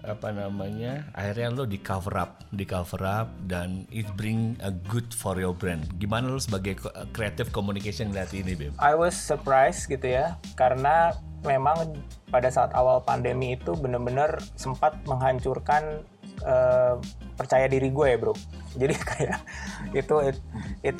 [0.00, 5.08] apa namanya akhirnya lo di cover up di cover up dan it bring a good
[5.12, 5.84] for your brand.
[6.00, 6.80] Gimana lo sebagai
[7.12, 8.72] creative communication lihat ini Bim?
[8.80, 11.12] I was surprised gitu ya karena
[11.44, 11.96] memang
[12.28, 16.04] pada saat awal pandemi itu benar-benar sempat menghancurkan
[16.44, 17.00] uh,
[17.36, 18.34] percaya diri gue ya bro.
[18.80, 19.40] Jadi kayak
[19.96, 20.36] itu it,
[20.84, 20.98] it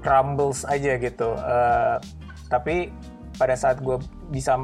[0.00, 1.36] crumbles aja gitu.
[1.36, 2.00] Uh,
[2.50, 2.90] tapi
[3.38, 3.96] pada saat gue
[4.28, 4.60] bisa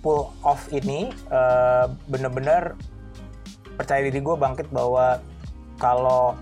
[0.00, 2.78] pull off ini uh, bener-bener
[3.74, 5.18] percaya diri gue bangkit bahwa
[5.76, 6.38] kalau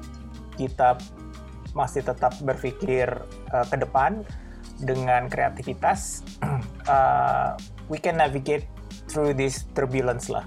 [0.60, 1.00] kita
[1.72, 3.08] masih tetap berpikir
[3.50, 4.20] uh, ke depan
[4.82, 6.20] dengan kreativitas,
[6.90, 7.56] uh,
[7.90, 8.68] we can navigate
[9.08, 10.44] through this turbulence lah,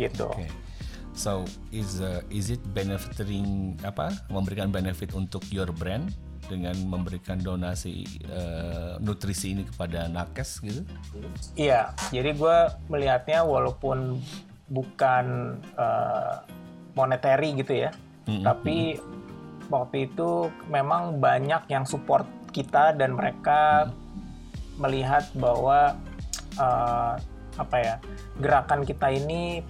[0.00, 0.30] gitu.
[0.32, 0.48] Okay.
[1.12, 6.08] So is uh, is it benefiting apa memberikan benefit untuk your brand
[6.50, 10.82] dengan memberikan donasi uh, nutrisi ini kepada nakes gitu?
[11.54, 12.58] Iya, jadi gue
[12.90, 14.18] melihatnya walaupun
[14.72, 16.42] bukan uh,
[16.98, 17.90] monetary gitu ya,
[18.26, 18.44] mm-hmm.
[18.44, 18.98] tapi
[19.70, 24.80] waktu itu memang banyak yang support kita dan mereka mm-hmm.
[24.82, 25.96] melihat bahwa
[26.58, 27.14] uh,
[27.60, 27.94] apa ya
[28.40, 29.60] gerakan kita ini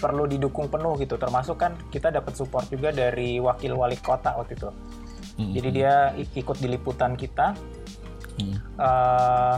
[0.00, 4.56] perlu didukung penuh gitu, termasuk kan kita dapat support juga dari wakil wali kota waktu
[4.56, 4.72] itu.
[5.36, 5.52] Mm-hmm.
[5.54, 7.54] Jadi dia ikut di liputan kita.
[8.40, 8.56] Mm-hmm.
[8.80, 9.56] Uh,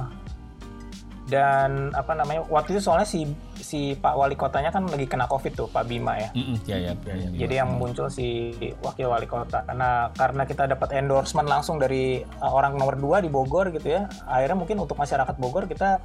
[1.31, 3.25] dan apa namanya waktu itu soalnya si
[3.57, 6.29] si Pak Wali Kotanya kan lagi kena COVID tuh Pak Bima ya.
[6.35, 6.57] Mm -hmm.
[6.69, 8.53] ya, ya, ya, ya, Jadi yang muncul si
[8.85, 9.65] Wakil Wali Kota.
[9.65, 14.11] Karena karena kita dapat endorsement langsung dari uh, orang nomor dua di Bogor gitu ya.
[14.29, 16.03] Akhirnya mungkin untuk masyarakat Bogor kita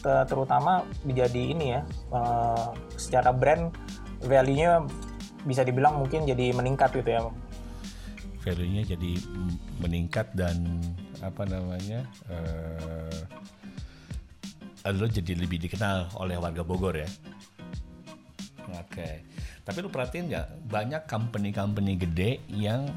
[0.00, 1.82] terutama menjadi ini ya
[2.14, 3.74] uh, secara brand
[4.22, 4.86] value-nya
[5.42, 7.20] bisa dibilang mungkin jadi meningkat gitu ya.
[8.40, 9.12] Value-nya jadi
[9.80, 10.80] meningkat dan
[11.20, 12.08] apa namanya?
[12.28, 13.20] Uh,
[14.96, 17.08] lo jadi lebih dikenal oleh warga Bogor ya.
[18.72, 18.96] Oke.
[18.96, 19.14] Okay.
[19.60, 22.88] Tapi lu perhatiin nggak banyak company-company gede yang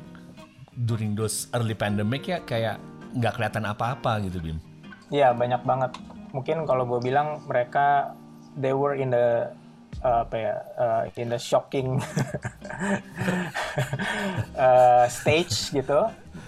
[0.73, 2.81] during those early pandemic ya kayak
[3.13, 4.57] nggak kelihatan apa-apa gitu Bim.
[5.13, 5.91] Iya banyak banget.
[6.33, 8.17] Mungkin kalau gue bilang mereka
[8.57, 9.53] they were in the
[10.03, 11.97] uh, apa ya uh, in the shocking
[14.59, 15.99] uh, stage gitu.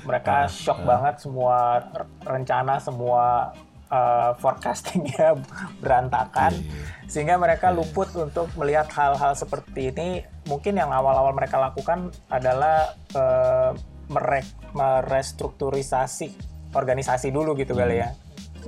[0.06, 0.86] Mereka uh, shock uh.
[0.86, 1.82] banget semua
[2.28, 3.56] rencana semua
[3.90, 5.38] uh, forecastingnya
[5.84, 7.08] berantakan yeah, yeah.
[7.10, 7.78] sehingga mereka yeah.
[7.78, 13.72] luput untuk melihat hal-hal seperti ini mungkin yang awal-awal mereka lakukan adalah uh,
[14.10, 14.46] merek
[14.78, 16.38] merestrukturisasi
[16.76, 17.80] organisasi dulu gitu mm.
[17.80, 18.10] kali ya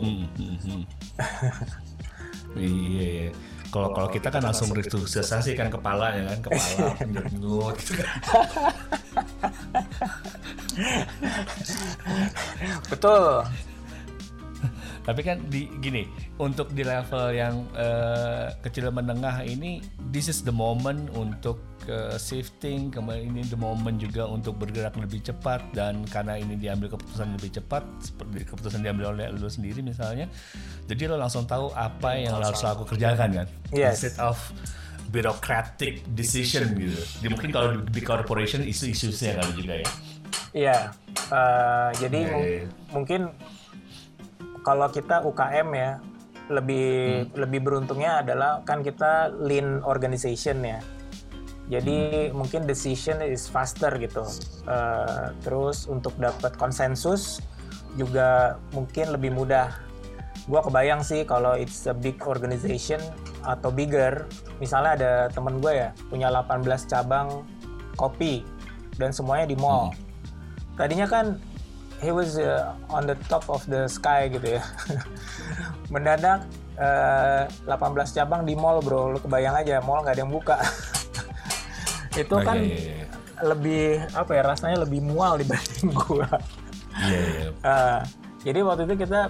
[0.02, 0.82] mm -hmm.
[2.58, 3.32] iya yeah.
[3.70, 8.10] Kalau kalau kita kan langsung restrukturisasi kan kepala ya kan kepala penjenggut gitu kan.
[12.88, 13.44] Betul
[15.08, 16.04] tapi kan di gini
[16.36, 19.80] untuk di level yang uh, kecil menengah ini
[20.12, 25.24] this is the moment untuk uh, shifting kemudian ini the moment juga untuk bergerak lebih
[25.24, 30.28] cepat dan karena ini diambil keputusan lebih cepat seperti keputusan diambil oleh lo sendiri misalnya
[30.92, 34.04] jadi lo langsung tahu apa yang lo harus aku kerjakan kan yes.
[34.04, 34.36] instead of
[35.08, 37.00] bureaucratic decision gitu.
[37.24, 39.90] Di, mungkin kalau di corporation isu-isunya kali juga ya.
[40.52, 40.78] Iya.
[41.32, 42.68] Uh, jadi yeah, yeah.
[42.92, 43.32] mungkin
[44.68, 45.92] kalau kita UKM ya
[46.52, 46.88] lebih
[47.32, 47.40] hmm.
[47.40, 50.84] lebih beruntungnya adalah kan kita lean organization ya.
[51.72, 52.36] Jadi hmm.
[52.36, 54.28] mungkin decision is faster gitu.
[54.68, 57.40] Uh, terus untuk dapat konsensus
[57.96, 59.72] juga mungkin lebih mudah.
[60.48, 63.00] Gua kebayang sih kalau it's a big organization
[63.44, 64.28] atau bigger,
[64.64, 67.44] misalnya ada temen gue ya punya 18 cabang
[68.00, 68.44] kopi
[68.96, 69.92] dan semuanya di mall.
[69.92, 70.00] Hmm.
[70.80, 71.40] Tadinya kan
[72.02, 74.64] he was uh, on the top of the sky gitu ya.
[75.94, 76.46] Mendadak
[76.78, 80.58] uh, 18 cabang di mall bro, lu kebayang aja mall nggak ada yang buka.
[82.22, 83.08] itu Oh, kan iya, iya, iya.
[83.46, 83.86] lebih
[84.18, 86.30] apa ya rasanya lebih mual dibanding gua.
[86.98, 87.50] Iya, iya.
[87.62, 88.00] Uh,
[88.42, 89.30] jadi waktu itu kita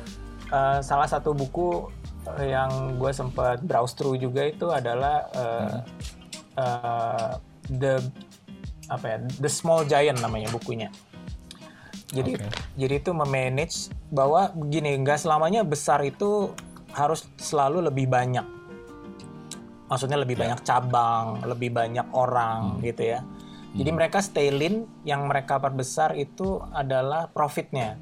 [0.52, 1.92] uh, salah satu buku
[2.44, 5.80] yang gue sempat browse through juga itu adalah uh,
[6.60, 7.40] uh,
[7.72, 8.04] the
[8.92, 10.92] apa ya the small giant namanya bukunya.
[12.08, 12.48] Jadi Oke.
[12.80, 16.56] jadi itu memanage bahwa begini nggak selamanya besar itu
[16.96, 18.48] harus selalu lebih banyak.
[19.88, 23.24] Maksudnya lebih banyak cabang, lebih banyak orang gitu ya.
[23.78, 28.00] Jadi mereka stay lean, yang mereka perbesar itu adalah profitnya.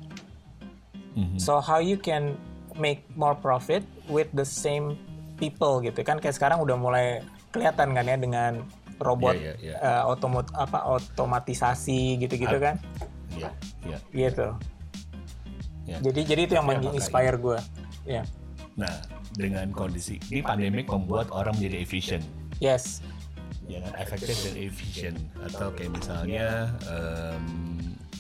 [1.18, 1.42] Mhm.
[1.42, 2.38] So how you can
[2.80, 5.00] make more profit with the same
[5.36, 8.52] people gitu kan kayak sekarang udah mulai kelihatan kan ya dengan
[9.00, 9.78] robot Iya, iya, iya.
[9.80, 12.80] eh, otomot apa otomatisasi gitu-gitu kan
[13.36, 13.52] Iya,
[13.86, 13.98] iya.
[14.12, 14.48] gitu.
[15.86, 15.98] Ya.
[16.02, 17.60] Jadi jadi itu yang Ya, menginspire gue.
[18.10, 18.24] Ya.
[18.74, 18.96] Nah,
[19.38, 22.22] dengan kondisi ini pandemik membuat orang menjadi efisien.
[22.64, 23.04] Yes.
[23.66, 27.46] ya kan efektif dan efisien atau kayak misalnya um,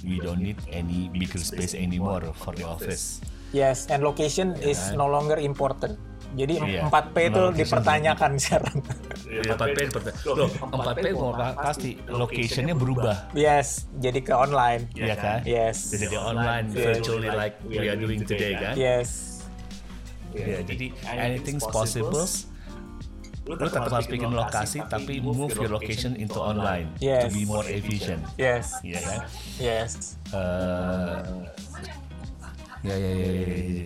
[0.01, 5.05] we don't need any bigger space anymore for the office Yes, and location is no
[5.05, 5.95] longer important.
[6.35, 6.91] Jadi Iya.
[6.91, 7.55] 4P itu Location.
[7.55, 8.77] dipertanyakan sekarang.
[9.25, 14.91] Ya, 4P seperti loh 4P mau pasti locationnya berubah yes, jadi ke online.
[14.91, 15.91] ya kan Yes.
[15.91, 19.39] jadi online virtually like we are doing today kan Yes.
[20.31, 22.27] ya jadi anything's possible
[23.45, 27.31] lu tetap harus bikin lokasi tapi move your location into online to Yes.
[27.31, 28.75] be more efficient Yes.
[28.83, 29.19] ya kan
[29.55, 30.19] Yes.
[30.33, 31.17] Eh,
[32.85, 33.85] ya ya ya, ya,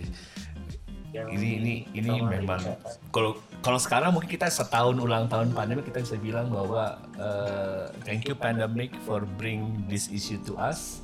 [1.10, 1.22] ya.
[1.32, 2.60] ini ini ini memang
[3.10, 8.28] kalau kalau sekarang mungkin kita setahun ulang tahun pandemi kita bisa bilang bahwa eh, thank
[8.28, 11.00] you pandemic for bring this issue to us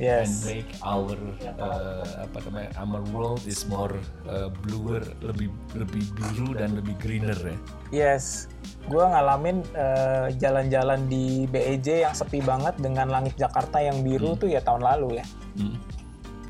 [0.00, 0.48] and Yes.
[0.48, 1.12] make our
[1.44, 3.92] eh, apa namanya our world is more
[4.24, 7.58] eh, bluer lebih lebih biru dan lebih greener ya
[7.90, 8.46] Yes,
[8.86, 9.66] gue ngalamin
[10.38, 15.18] jalan-jalan di BEJ yang sepi banget dengan langit Jakarta yang biru tuh ya tahun lalu
[15.20, 15.26] ya.
[15.58, 15.74] Hmm.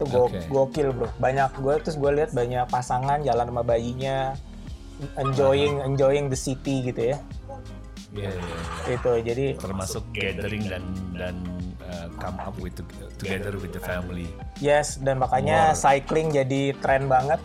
[0.01, 0.41] Itu go Oke.
[0.49, 1.13] gokil bro.
[1.21, 4.33] Banyak gue terus gue lihat banyak pasangan jalan sama bayinya,
[5.21, 7.21] enjoying enjoying the city gitu ya.
[8.17, 8.97] Iya, iya, iya.
[8.97, 10.83] Itu jadi termasuk gathering dan
[11.13, 11.35] dan
[11.85, 12.81] uh, come up with
[13.21, 14.27] together with the family.
[14.59, 17.39] yes dan makanya cycling jadi tren banget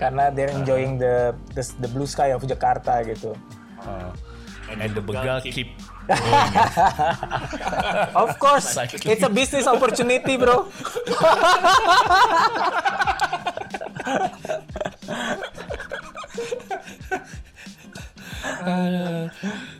[0.00, 3.36] karena they're enjoying the, the the blue sky of Jakarta gitu.
[3.84, 4.08] Uh,
[4.72, 5.76] and the begal keep.
[8.22, 9.14] Of course, Cycling.
[9.14, 10.66] it's a business opportunity, bro.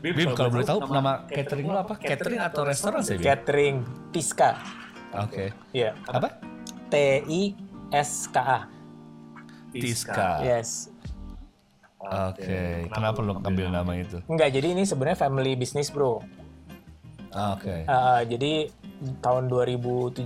[0.01, 1.95] Bim, kalau boleh tahu nama catering lo apa?
[2.01, 3.21] Catering atau restoran sih?
[3.21, 4.57] Catering Tiska.
[5.17, 5.53] Oke.
[5.75, 5.95] Iya.
[6.09, 6.41] Apa?
[6.91, 6.95] T
[7.27, 7.43] I
[7.95, 8.61] S K A.
[9.71, 10.43] Tiska.
[10.43, 10.90] Yes.
[12.01, 12.89] Oke.
[12.89, 14.25] Kenapa lo ngambil nama itu?
[14.25, 16.25] Enggak, jadi ini sebenarnya family business, Bro.
[17.31, 17.85] Oke.
[17.87, 18.73] Uh, jadi
[19.21, 20.25] tahun 2017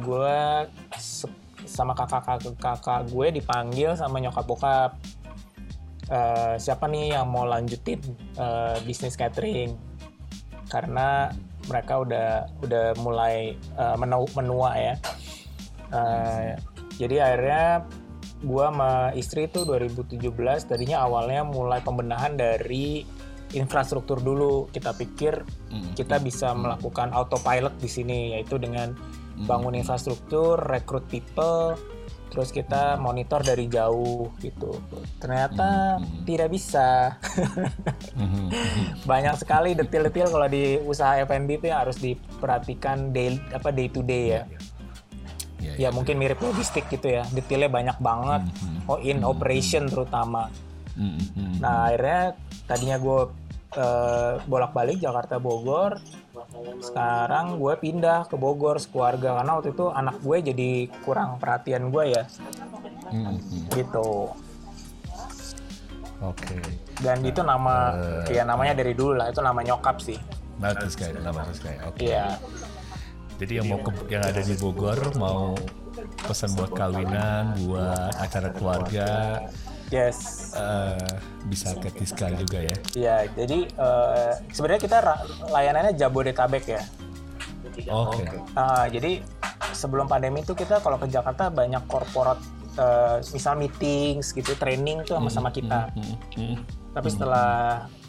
[0.00, 0.36] gue
[1.64, 4.92] sama kakak-kakak gue dipanggil sama nyokap bokap.
[6.10, 8.02] Eh, siapa nih yang mau lanjutin
[8.34, 9.78] eh, bisnis catering?
[10.66, 11.30] Karena
[11.70, 12.28] mereka udah
[12.66, 14.94] udah mulai eh, menu- menua ya.
[15.94, 16.58] Eh,
[16.98, 17.66] jadi akhirnya
[18.40, 20.24] gua sama istri itu 2017
[20.64, 23.04] tadinya awalnya mulai pembenahan dari
[23.52, 24.70] infrastruktur dulu.
[24.70, 25.94] Kita pikir Mm.
[25.94, 28.94] kita bisa melakukan autopilot di sini yaitu dengan
[29.46, 31.72] bangun infrastruktur, rekrut people,
[32.30, 34.78] terus kita monitor dari jauh gitu.
[35.18, 35.98] Ternyata
[36.28, 37.18] tidak bisa.
[39.10, 44.00] Banyak sekali detail-detail kalau di usaha F&B itu yang harus diperhatikan day apa day to
[44.04, 44.42] day ya.
[45.60, 47.22] Ya, Ya mungkin mirip logistik gitu ya.
[47.28, 48.42] Detailnya banyak banget.
[48.88, 50.48] Oh in operation terutama.
[50.96, 51.54] Mm, mm, mm.
[51.60, 52.22] Nah akhirnya
[52.64, 53.20] tadinya gue
[54.44, 56.00] bolak-balik Jakarta Bogor.
[56.80, 60.70] Sekarang gue pindah ke Bogor sekeluarga karena waktu itu anak gue jadi
[61.04, 62.24] kurang perhatian gue ya
[63.10, 63.64] Mm, mm, mm.
[63.74, 64.30] gitu.
[66.20, 66.60] Oke.
[67.00, 67.96] Dan itu nama
[68.28, 70.20] Eh, ya namanya dari dulu lah itu nama nyokap sih.
[70.60, 71.80] Nah, terus kayak nama terus kayak.
[71.88, 72.04] Oke.
[73.40, 75.56] Jadi yang mau ke, yang ada di Bogor mau
[76.28, 79.08] pesan buat kawinan, buat acara keluarga,
[79.90, 80.52] Yes.
[80.54, 81.18] eh,
[81.50, 82.76] bisa ke Tiska juga ya.
[82.94, 84.98] Iya, jadi eh, sebenarnya kita
[85.50, 86.82] layanannya Jabodetabek ya.
[87.90, 88.28] Oke.
[88.54, 89.24] Ah, jadi
[89.72, 92.38] sebelum pandemi itu kita kalau ke Jakarta banyak korporat
[92.78, 95.90] eh, misal meetings gitu, training tuh sama-sama kita.
[95.96, 96.56] Mm, mm.
[96.94, 97.50] Tapi setelah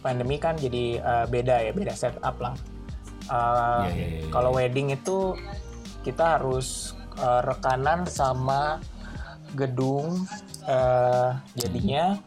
[0.05, 2.53] pandemi kan jadi eh, beda ya, beda setup lah.
[3.31, 4.29] Eh, Iya, iya, iya, iya.
[4.29, 5.39] Kalau wedding itu
[6.03, 8.83] kita harus uh, rekanan sama
[9.55, 10.23] gedung
[10.65, 12.17] uh, jadinya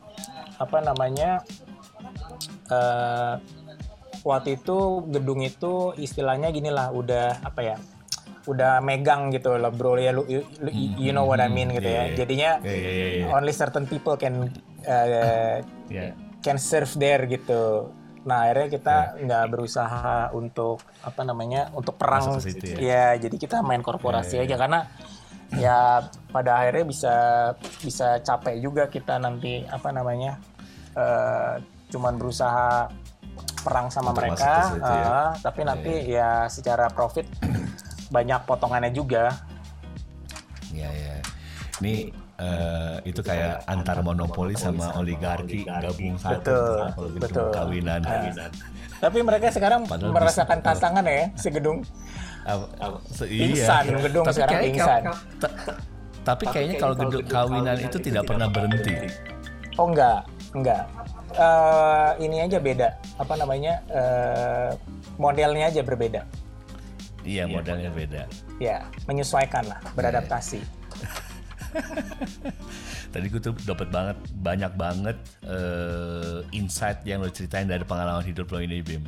[0.57, 1.43] apa namanya
[2.71, 3.41] uh,
[4.23, 7.77] waktu itu gedung itu istilahnya gini lah udah apa ya
[8.45, 10.45] udah megang gitu loh bro ya lu you,
[11.01, 12.17] you know what I mean gitu Yeah, ya yeah.
[12.17, 13.29] jadinya Yeah, yeah, yeah, yeah.
[13.33, 14.53] only certain people can
[14.85, 16.13] uh, Ya.
[16.45, 17.89] can serve there gitu
[18.25, 22.41] nah akhirnya kita nggak berusaha untuk apa namanya untuk perang.
[22.41, 22.77] Situ ya.
[22.81, 24.57] ya jadi kita main korporasi aja.
[24.57, 24.89] karena
[25.61, 27.17] ya pada akhirnya bisa
[27.85, 30.41] bisa capek juga kita nanti apa namanya
[30.97, 31.61] eh,
[31.93, 32.89] cuman berusaha
[33.61, 34.73] perang sama Untuk mereka.
[34.73, 35.05] situ ya.
[35.05, 37.29] eh, tapi nanti ya secara profit
[38.15, 39.37] banyak potongannya juga.
[40.73, 41.17] Ya ya.
[41.81, 46.45] Ini eh, itu kayak antar monopoli sama oligarki gabung satu.
[46.45, 47.49] Betul, Kalau gitu, betul.
[47.51, 48.01] Kawinan.
[48.95, 51.85] tapi mereka sekarang Padahal merasakan tantangan ya si gedung
[52.45, 55.01] Apa- se- Pingsan, gedung Tapi sekarang pingsan.
[55.41, 55.57] ta-
[56.25, 58.97] Tapi kayaknya kalau gedung kawinan itu tidak pernah berhenti.
[59.77, 60.85] Oh enggak, enggak.
[61.35, 62.89] Eh, ini aja beda.
[63.17, 63.81] Apa namanya?
[63.91, 64.71] eh,
[65.17, 66.23] modelnya aja berbeda.
[67.25, 68.29] Iya, modelnya beda.
[68.57, 70.61] Ya, menyesuaikan lah, beradaptasi.
[73.13, 75.17] Tadi gue tuh dapat banget banyak banget
[75.47, 79.03] eh, insight yang lo ceritain dari pengalaman hidup lo ini Bim.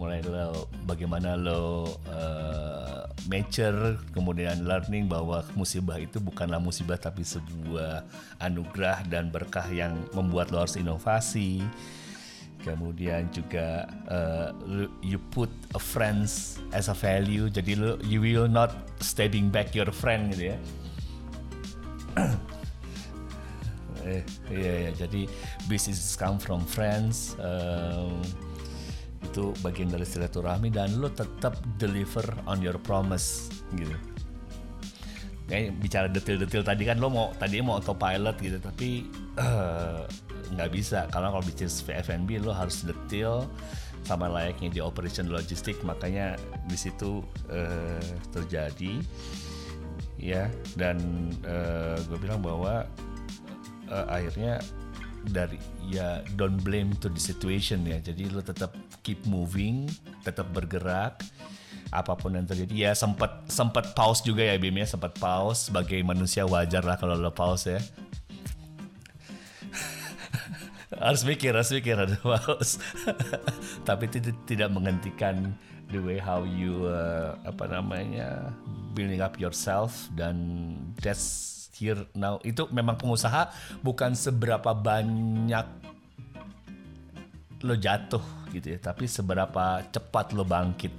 [0.00, 8.06] Mulai lo bagaimana lo eh, mature, kemudian learning bahwa musibah itu bukanlah musibah tapi sebuah
[8.40, 11.62] anugerah dan berkah yang membuat lo harus inovasi.
[12.60, 13.88] Kemudian juga
[14.68, 18.68] lu- you put a friends as a value, jadi lo you will not
[19.00, 20.58] stabbing back your friend gitu ya.
[24.04, 24.90] Eh, iya, iya.
[24.96, 25.28] jadi
[25.68, 27.36] business come from friends.
[27.40, 28.20] em,
[29.20, 33.92] itu bagian dari silaturahmi dan lo tetap deliver on your promise gitu.
[35.46, 40.02] Kayak bicara detail-detail tadi kan lo mau tadi mau autopilot gitu tapi eh,
[40.56, 43.44] nggak bisa karena kalau bisnis F&B lo harus detail
[44.08, 47.20] sama layaknya di operation logistik makanya di situ
[47.52, 48.00] eh,
[48.32, 49.04] terjadi
[50.16, 50.96] ya dan
[52.06, 52.84] gue bilang bahwa
[53.90, 54.62] eh, akhirnya
[55.20, 58.00] dari ya don't blame to the situation ya.
[58.00, 58.72] Jadi lo tetap
[59.04, 59.90] keep moving
[60.24, 61.20] tetap bergerak.
[61.90, 62.70] Apa pun yang terjadi.
[62.70, 64.86] Ya sempat sempat pause juga ya Bim ya.
[64.86, 65.68] Sempat pause.
[65.68, 67.80] Sebagai manusia wajar lah kalau lo pause ya.
[71.00, 72.78] Harus mikir harus mikir ada pause.
[73.88, 75.54] Tapi itu tidak menghentikan
[75.90, 78.54] the way how you uh, apa namanya
[78.94, 80.06] building up yourself.
[80.14, 81.49] Dan that's
[81.80, 83.48] here now itu memang pengusaha
[83.80, 85.64] bukan seberapa banyak
[87.64, 88.20] lo jatuh
[88.52, 90.92] gitu ya tapi seberapa cepat lo bangkit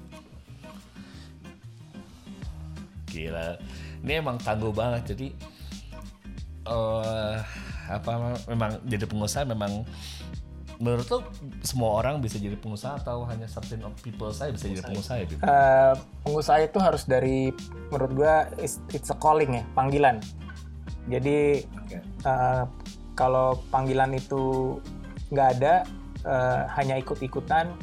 [3.06, 3.62] gila
[4.02, 5.28] ini emang tangguh banget jadi
[6.66, 7.38] eh
[7.92, 9.86] apa memang jadi pengusaha memang
[10.82, 11.20] menurut lo
[11.62, 15.26] semua orang bisa jadi pengusaha atau hanya certain of people saya bisa jadi pengusaha ya?
[15.30, 15.94] Eh,
[16.26, 17.54] pengusaha itu harus dari,
[17.94, 20.18] menurut gua, it's, it's a calling ya, panggilan.
[21.10, 21.66] Jadi
[22.26, 22.64] eh,
[23.18, 24.78] kalau panggilan itu
[25.34, 25.86] nggak ada,
[26.26, 27.74] eh, hanya ikut-ikutan,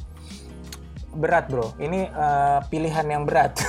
[1.16, 1.72] berat bro.
[1.80, 3.58] Ini eh, pilihan yang berat.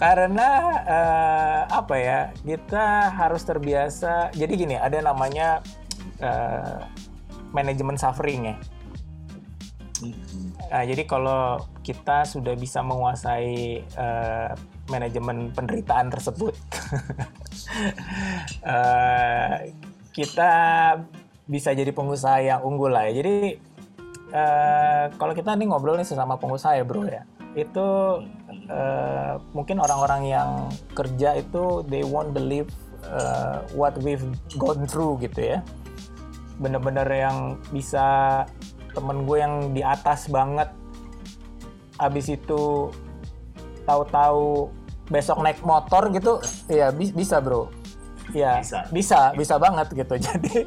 [0.00, 0.48] Karena
[0.84, 4.30] eh, apa ya, kita harus terbiasa.
[4.36, 5.60] Jadi gini, ada namanya
[6.20, 6.78] eh,
[7.54, 8.56] manajemen suffering ya.
[10.74, 14.50] Nah, jadi kalau kita sudah bisa menguasai eh,
[14.88, 16.52] manajemen penderitaan tersebut,
[18.74, 19.72] eh,
[20.12, 20.52] kita
[21.44, 23.24] bisa jadi pengusaha yang unggul lah ya.
[23.24, 23.36] Jadi
[24.32, 27.24] eh, kalau kita nih ngobrol nih sesama pengusaha ya bro ya,
[27.56, 27.86] itu
[28.68, 30.50] eh, mungkin orang-orang yang
[30.92, 32.68] kerja itu they won't believe
[33.04, 34.24] eh, what we've
[34.56, 35.58] gone through gitu ya.
[36.60, 38.42] Bener-bener yang bisa
[38.94, 40.70] temen gue yang di atas banget
[41.98, 42.90] abis itu
[43.84, 44.68] tahu-tahu
[45.06, 47.68] besok naik motor gitu ya bi- bisa bro.
[48.32, 48.88] Ya Bisa.
[48.88, 50.14] bisa bisa banget gitu.
[50.26, 50.64] Jadi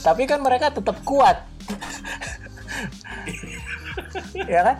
[0.00, 1.44] tapi kan mereka tetap kuat.
[4.34, 4.76] Ya kan?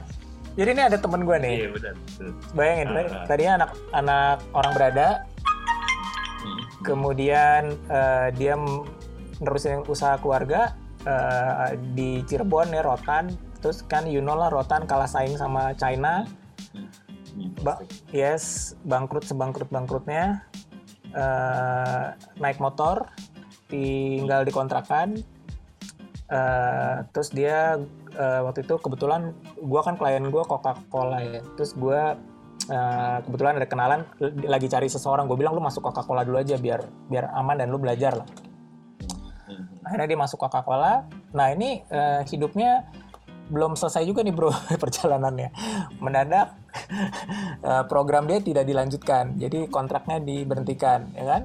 [0.52, 1.54] Jadi ini ada temen gue nih.
[1.58, 1.94] Iya benar.
[2.52, 3.24] bayangin Ah.
[3.24, 5.08] tadinya anak anak orang berada
[6.82, 8.54] kemudian eh, dia
[9.38, 13.32] nerusin usaha keluarga eh, di Cirebon ya Rotan.
[13.62, 16.26] Terus kan you know lah Rotan kalah saing sama China.
[16.72, 16.88] Hmm,
[17.64, 17.80] ba-
[18.12, 20.44] yes bangkrut sebangkrut bangkrutnya
[21.12, 22.06] eh,
[22.40, 23.08] naik motor
[23.72, 25.16] tinggal di kontrakan
[26.28, 27.80] eh, terus dia
[28.16, 31.40] eh, waktu itu kebetulan gue kan klien gue Coca-Cola ya.
[31.56, 32.00] Terus gue
[32.68, 34.00] eh, kebetulan ada kenalan
[34.44, 35.24] lagi cari seseorang.
[35.28, 38.28] Gue bilang lu masuk Coca-Cola dulu aja biar biar aman dan lu belajar lah.
[39.84, 41.04] Akhirnya dia masuk Coca-Cola.
[41.36, 42.88] Nah ini eh, hidupnya
[43.52, 44.48] belum selesai juga nih bro
[44.82, 45.52] perjalanannya.
[46.00, 46.56] Mendadak
[47.68, 49.36] eh, program dia tidak dilanjutkan.
[49.36, 51.42] Jadi kontraknya diberhentikan, ya kan?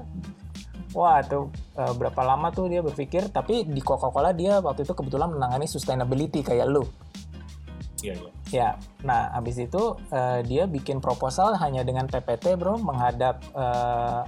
[0.96, 5.28] Wah, tuh eh, berapa lama tuh dia berpikir, tapi di Coca-Cola dia waktu itu kebetulan
[5.28, 6.88] menangani sustainability kayak lu.
[8.00, 8.30] Iya, iya.
[8.48, 8.68] Ya,
[9.04, 14.20] nah habis itu eh, dia bikin proposal hanya dengan PPT bro menghadap eh,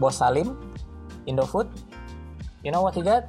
[0.00, 0.56] Bos Salim,
[1.28, 1.68] Indofood.
[2.64, 3.28] You know what he got?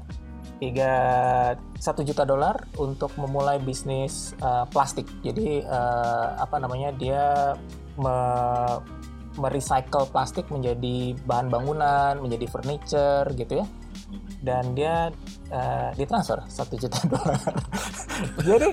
[0.62, 5.10] Got satu juta dolar untuk memulai bisnis eh, plastik.
[5.20, 7.52] Jadi eh, apa namanya dia
[8.00, 8.80] me-
[9.34, 13.66] merecycle plastik menjadi bahan bangunan, menjadi furniture gitu ya.
[14.40, 15.12] Dan dia
[15.52, 17.40] eh, ditransfer satu juta dolar.
[18.40, 18.70] Jadi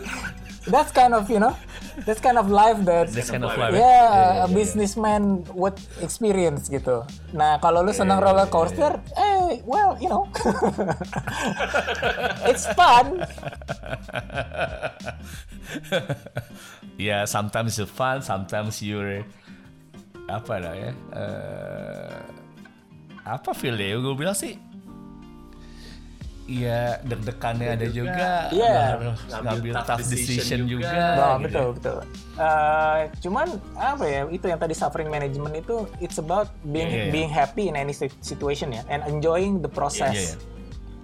[0.68, 1.56] that's kind of you know
[2.04, 3.72] that's kind of life that This kind of life.
[3.72, 7.04] yeah, a businessman would experience gitu.
[7.32, 10.28] Nah, kalau lu senang roller coaster, eh, well, you know,
[12.50, 13.20] it's fun.
[17.00, 19.24] Ya, sometimes you fun, sometimes you're
[20.28, 20.92] apa lah ya?
[21.16, 22.18] eh,
[23.24, 23.96] apa feel ya?
[23.96, 24.61] Gue bilang sih
[26.51, 28.98] Iya, deg-degannya ada juga, Iya.
[28.98, 30.90] harus Ngambil tough tough decision decision juga.
[30.90, 31.07] juga.
[31.14, 31.44] Nah, gitu.
[31.46, 31.98] betul, betul.
[32.34, 33.46] Eh, cuman
[33.78, 34.20] apa ya?
[34.26, 37.12] Itu yang tadi suffering management itu it's about being Iya, iya.
[37.14, 40.11] being happy in any si- situation ya and enjoying the process.
[40.11, 40.36] Iya, iya.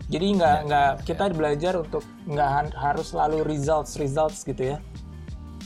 [0.06, 4.78] Jadi nggak nggak kita belajar untuk nggak harus selalu results results gitu ya.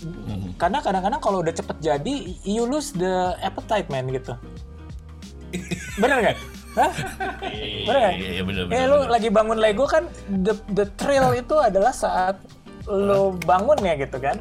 [0.01, 0.61] Mhm.
[0.61, 2.15] Karena kadang-kadang kalau udah cepet jadi,
[2.45, 4.37] you lose the appetite man gitu.
[5.97, 6.37] Bener nggak?
[6.71, 6.93] Hah?
[7.83, 8.13] Bener nggak?
[8.15, 9.11] Iya, iya, bener, Eh bener, lu bener.
[9.11, 12.39] lagi bangun Lego kan the the thrill itu adalah saat
[12.87, 14.39] lu bangun ya gitu kan.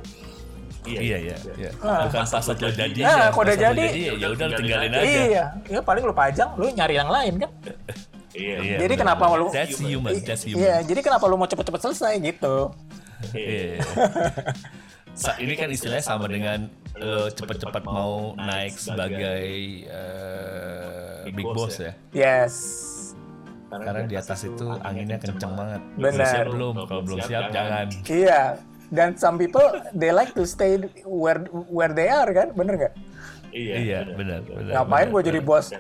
[0.86, 1.70] Iya, iya, iya.
[1.82, 2.08] Ah.
[2.08, 3.00] Bukan pas udah jadi.
[3.04, 3.28] Ah, ya.
[3.30, 5.04] kalau udah jadi, ya udah lu tinggalin tinggalin aja.
[5.06, 7.52] Iya, ya paling lu pajang, lu nyari yang lain kan.
[8.32, 8.56] Iya.
[8.58, 9.40] Iya, Jadi bener, kenapa bener.
[9.42, 10.62] lu- That's human, that's human.
[10.64, 12.56] Iya, jadi kenapa lu mau cepet-cepet selesai gitu?
[13.36, 13.84] Iya.
[15.14, 19.42] Sa- ini kan istilahnya sama dengan lo cepet-cepet mau naik sebagai
[19.88, 21.92] eh, big boss ya.
[22.12, 22.56] Yes.
[23.70, 25.82] Karena di atas itu anginnya kenceng banget.
[25.96, 26.12] Benar.
[26.12, 26.74] Belum siap belum?
[26.90, 27.88] Kalau belum siap jangan.
[28.10, 28.42] Iya.
[28.90, 29.62] Dan some people
[29.94, 32.94] they like to stay where where they are kan, bener nggak?
[33.54, 33.76] Iya.
[33.82, 34.72] Iya, benar, benar.
[34.82, 35.74] Ngapain gue jadi bos?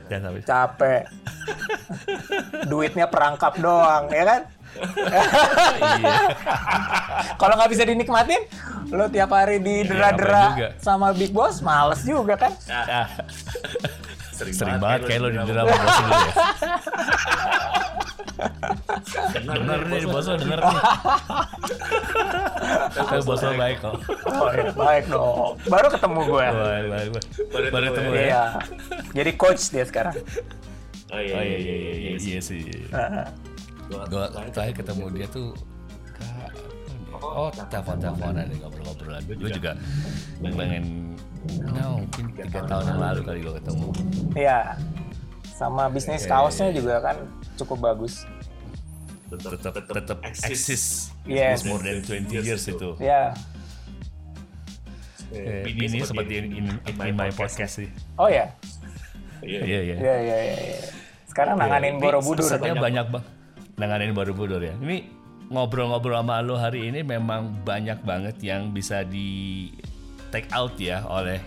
[0.46, 1.04] Capek.
[2.70, 4.42] Duitnya perangkap doang, ya kan?
[6.00, 6.18] Iya.
[7.36, 8.42] Kalau nggak bisa dinikmatin,
[8.94, 12.54] lo tiap hari didera-dera sama Big Boss, males juga kan?
[12.70, 13.08] Ah,
[14.40, 16.32] Sering, sering banget kayak lo didera sama bos lu ya.
[19.44, 20.78] Bener nih bos lo denger nih.
[22.96, 23.96] Tapi bos lo baik kok.
[24.00, 25.60] Iya, baik dong.
[25.68, 26.46] Baru ketemu gue.
[26.56, 27.26] Baik, baik, baik.
[27.68, 28.16] Baru ketemu ya.
[28.16, 28.24] ya.
[28.24, 28.44] Iya.
[29.12, 30.16] Jadi coach dia sekarang.
[31.10, 32.64] Oh iya, Oh iya iya iya iya, iya sih.
[33.90, 34.24] Gue
[34.54, 35.54] terakhir ketemu dia tuh
[36.14, 36.54] ka-
[37.20, 39.22] Oh, telepon-teleponan nih ngobrol-ngobrolan.
[39.28, 39.76] Gue juga
[40.40, 40.84] pengen,
[41.68, 43.88] no, mungkin tiga tahun yang lalu kali gue ketemu.
[44.38, 44.60] Iya.
[45.52, 47.18] Sama bisnis kaosnya juga kan
[47.60, 48.24] cukup bagus.
[49.28, 51.12] Tetap tetap eksis.
[51.28, 51.68] Yes.
[51.68, 52.96] More than 20 years itu.
[52.98, 53.36] Ya.
[55.30, 57.90] Eh, Ini seperti in, in, in my podcast sih.
[58.16, 58.48] Oh ya.
[59.44, 59.60] Iya.
[59.62, 59.96] Iya iya.
[60.00, 60.36] Iya.
[61.28, 62.48] Sekarang nanganin Borobudur.
[62.48, 63.26] Pesannya banyak bang.
[63.80, 64.76] Nanganin Borobudur ya.
[64.76, 65.08] Ini
[65.50, 69.72] ngobrol-ngobrol sama lo hari ini memang banyak banget yang bisa di
[70.30, 71.40] take out ya oleh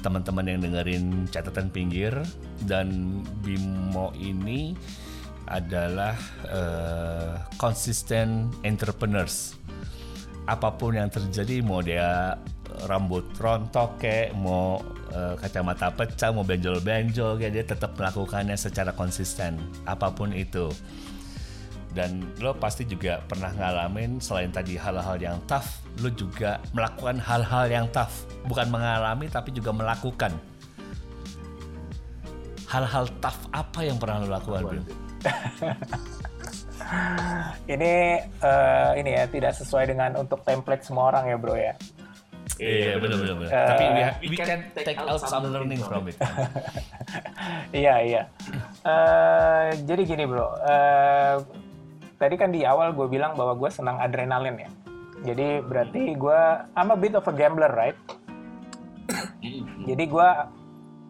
[0.00, 2.14] teman-teman yang dengerin catatan pinggir.
[2.62, 4.78] Dan Bimo ini
[5.50, 6.14] adalah
[6.46, 9.58] eh, consistent entrepreneurs.
[10.48, 12.38] Apa pun yang terjadi mau dia
[12.86, 14.78] rambut rontok kek mau
[15.10, 19.58] eh, kacamata pecah mau benjol-benjol kayak dia tetap melakukannya secara konsisten.
[19.90, 20.70] Apa pun itu
[21.98, 27.66] dan lo pasti juga pernah ngalamin selain tadi hal-hal yang tough lo juga melakukan hal-hal
[27.66, 30.30] yang tough bukan mengalami tapi juga melakukan
[32.70, 34.84] hal-hal tough apa yang pernah lo lakukan Bim?
[37.68, 37.92] Ini
[38.24, 41.76] eh, ini ya tidak sesuai dengan untuk template semua orang ya bro ya.
[42.56, 43.50] Iya benar benar benar.
[43.52, 46.16] Eh, Tapi we, we can take out some learning from it.
[47.76, 48.22] Iya iya.
[48.88, 50.48] Eh, jadi gini bro.
[50.64, 51.34] Eh,
[52.18, 54.70] tadi kan di awal gue bilang bahwa gue senang adrenalin ya.
[55.32, 56.40] Jadi berarti gue
[56.74, 57.98] I'm a bit of a gambler right.
[59.88, 60.28] Jadi gue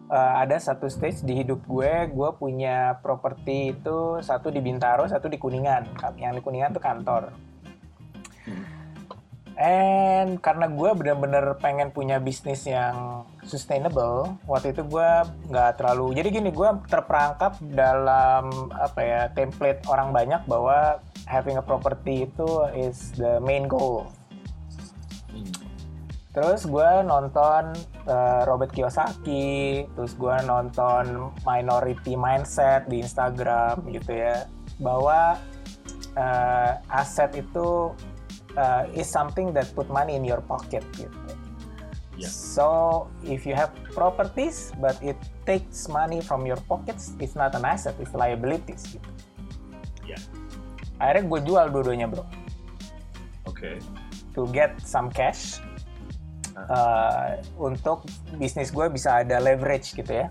[0.09, 5.29] eh, ada satu stage di hidup gue, gue punya properti itu satu di Bintaro, satu
[5.29, 5.97] di Kuningan.
[6.17, 7.23] Yang di Kuningan tuh kantor.
[9.59, 15.09] And karena gue bener-bener pengen punya bisnis yang sustainable, waktu itu gue
[15.51, 16.15] nggak terlalu.
[16.15, 22.47] Jadi gini, gue terperangkap dalam apa ya template orang banyak bahwa having a property itu
[22.71, 24.07] is the main goal.
[25.27, 25.51] Hmm.
[26.31, 27.75] Terus gue nonton
[28.07, 34.47] uh, Robert Kiyosaki, terus gue nonton Minority Mindset di Instagram gitu ya,
[34.79, 35.35] bahwa
[36.15, 37.91] uh, aset itu
[38.59, 41.15] uh, is something that put money in your pocket gitu.
[42.19, 42.27] Yeah.
[42.27, 42.67] So
[43.23, 45.15] if you have properties but it
[45.47, 49.09] takes money from your pockets, it's not an asset, it's liabilities gitu.
[50.03, 50.19] Ya.
[50.99, 52.27] Akhirnya gue jual dua-duanya bro,
[53.47, 53.79] Oke.
[54.35, 55.63] to get some cash
[56.67, 58.03] uh, untuk
[58.35, 60.27] bisnis gue bisa ada leverage gitu ya.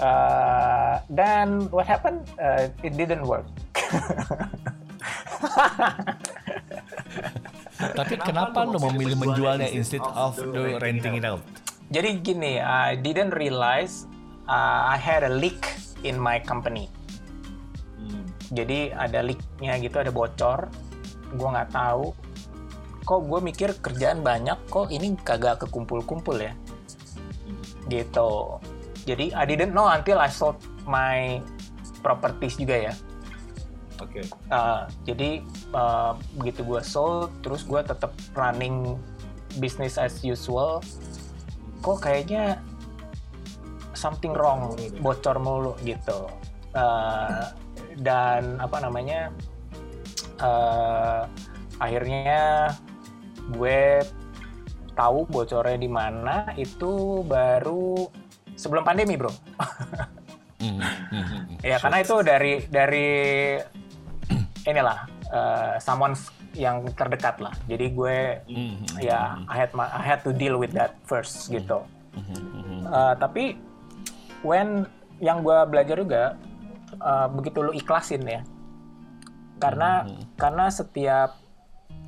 [0.00, 2.24] Uh, dan what happened?
[2.40, 3.46] Uh, it didn't work.
[7.80, 11.40] Tapi Kenapa lo memilih menjualnya instead of the renting it it out?
[11.90, 14.06] Jadi gini, I didn't realize
[14.46, 15.66] uh, I had a leak
[16.06, 16.86] in my company.
[17.98, 18.24] Hmm.
[18.54, 20.70] Jadi ada leaknya gitu, ada bocor.
[21.34, 22.14] Gue nggak tahu.
[23.02, 26.54] Kok gue mikir kerjaan banyak, kok ini kagak kekumpul-kumpul ya?
[27.90, 28.30] Gitu.
[29.08, 31.42] Jadi I didn't know until I sold my
[32.04, 32.94] properties juga ya.
[34.00, 34.24] Oke.
[34.48, 35.44] Uh, jadi
[35.76, 38.96] uh, begitu gue sold, terus gue tetap running
[39.60, 40.80] business as usual.
[41.84, 42.60] Kok kayaknya
[43.92, 46.28] something wrong, bocor mulu gitu.
[46.72, 47.52] Uh,
[48.00, 49.28] dan apa namanya?
[50.40, 51.22] uh,
[51.80, 52.72] akhirnya
[53.56, 54.04] gue
[54.96, 58.08] tahu bocornya di mana itu baru
[58.56, 59.32] sebelum pandemi, bro.
[60.60, 61.44] Hmm, hmm, hmm.
[61.64, 63.08] Ya karena itu dari dari
[64.70, 64.98] inilah
[65.30, 66.14] uh, someone
[66.54, 67.54] yang terdekat lah.
[67.70, 68.16] Jadi gue
[68.50, 71.82] Hmm, hmm, ya I had my- I had to deal with that first gitu.
[72.14, 72.80] hmm, hmm.
[72.90, 73.54] Uh, tapi
[74.42, 74.86] when
[75.22, 76.34] yang gue belajar juga
[76.98, 78.42] uh, begitu lu ikhlasin ya.
[79.60, 80.08] Karena
[80.40, 81.36] karena setiap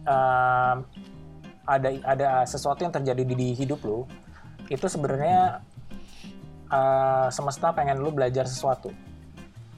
[0.08, 0.80] uh,
[1.62, 4.08] ada ada sesuatu yang terjadi di, di hidup lu
[4.66, 5.62] itu sebenarnya
[6.72, 8.90] uh, semesta pengen lu belajar sesuatu.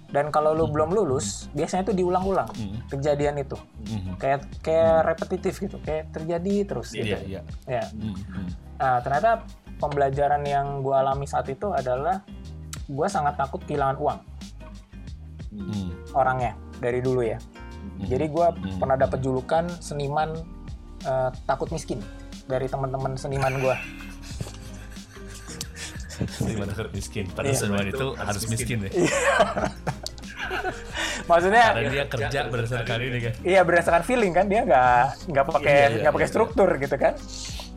[0.09, 2.47] Dan kalau lu belum lulus, biasanya itu diulang-ulang
[2.87, 3.59] kejadian itu.
[3.85, 7.15] Hmm, Kayak kayak repetitif gitu, kayak terjadi terus gitu.
[7.15, 7.41] Iya, iya.
[7.67, 7.85] Ya.
[7.91, 8.47] Hmm, hmm.
[8.75, 9.31] Nah, ternyata
[9.77, 12.23] pembelajaran yang gue alami saat itu adalah
[12.85, 14.21] gue sangat takut kehilangan uang
[15.51, 17.39] Hmm, orangnya dari dulu ya.
[18.01, 18.77] Jadi gue Hmm.
[18.77, 20.35] pernah dapat julukan seniman
[21.03, 22.01] eh, takut miskin
[22.45, 23.77] dari teman-teman seniman gue.
[26.31, 27.27] Seniman takut miskin.
[27.29, 27.61] Padahal Iya.
[27.61, 28.91] seniman itu harus miskin ya.
[31.25, 33.33] Maksudnya Karena dia kerja berdasarkan ini kan.
[33.43, 36.97] iya berdasarkan feeling kan dia nggak nggak pakai Iya, iya, nggak pakai iya, struktur gitu
[36.97, 37.15] kan.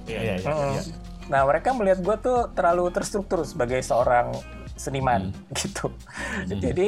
[0.03, 0.45] Iya, Iya, iya.
[0.45, 0.71] Mm.
[0.73, 0.81] iya.
[1.27, 4.35] Nah mereka melihat gue tuh terlalu terstruktur sebagai seorang
[4.73, 5.55] seniman Hmm.
[5.59, 5.87] gitu.
[6.45, 6.87] Jadi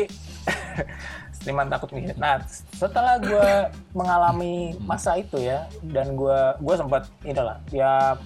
[1.35, 2.15] seniman takut miskin.
[2.15, 3.49] Nah setelah gue
[3.93, 8.19] mengalami masa itu ya dan gue gue sempat inilah ya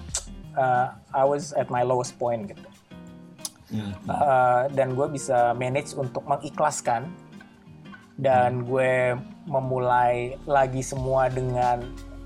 [0.52, 2.68] uh, I was at my lowest point gitu.
[3.64, 7.10] Hmm, Uh, dan gue bisa manage untuk mengikhlaskan
[8.18, 11.82] dan gue memulai lagi semua dengan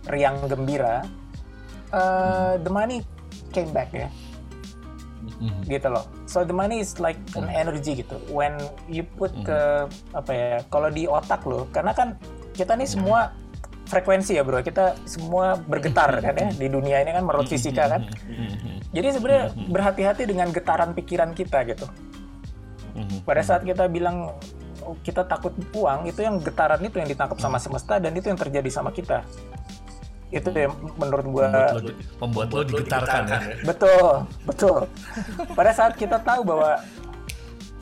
[0.08, 1.04] riang gembira.
[1.88, 3.00] Uh, the money
[3.48, 4.12] came back ya
[5.40, 6.04] hmm, gitu loh.
[6.28, 8.20] So the money is like an energy gitu.
[8.28, 8.58] When
[8.90, 10.56] you put ke apa ya?
[10.68, 12.20] Kalau di otak lo, karena kan
[12.52, 13.32] kita nih semua
[13.88, 14.60] frekuensi ya bro.
[14.60, 18.04] Kita semua bergetar kan ya di dunia ini kan menurut fisika kan.
[18.92, 21.86] Jadi sebenarnya berhati-hati dengan getaran pikiran kita gitu.
[23.22, 24.34] Pada saat kita bilang
[25.04, 28.70] kita takut uang, itu yang getaran itu yang ditangkap sama semesta dan itu yang terjadi
[28.70, 29.24] sama kita.
[30.28, 33.38] Itu yang menurut gua Membuat lo, membuat lo digetarkan ya.
[33.64, 34.08] Betul,
[34.44, 34.80] betul.
[35.56, 36.80] Pada saat kita tahu bahwa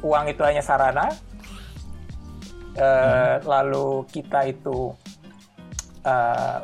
[0.07, 1.11] uang itu hanya sarana,
[2.79, 4.95] eh, lalu kita itu
[6.07, 6.59] eh,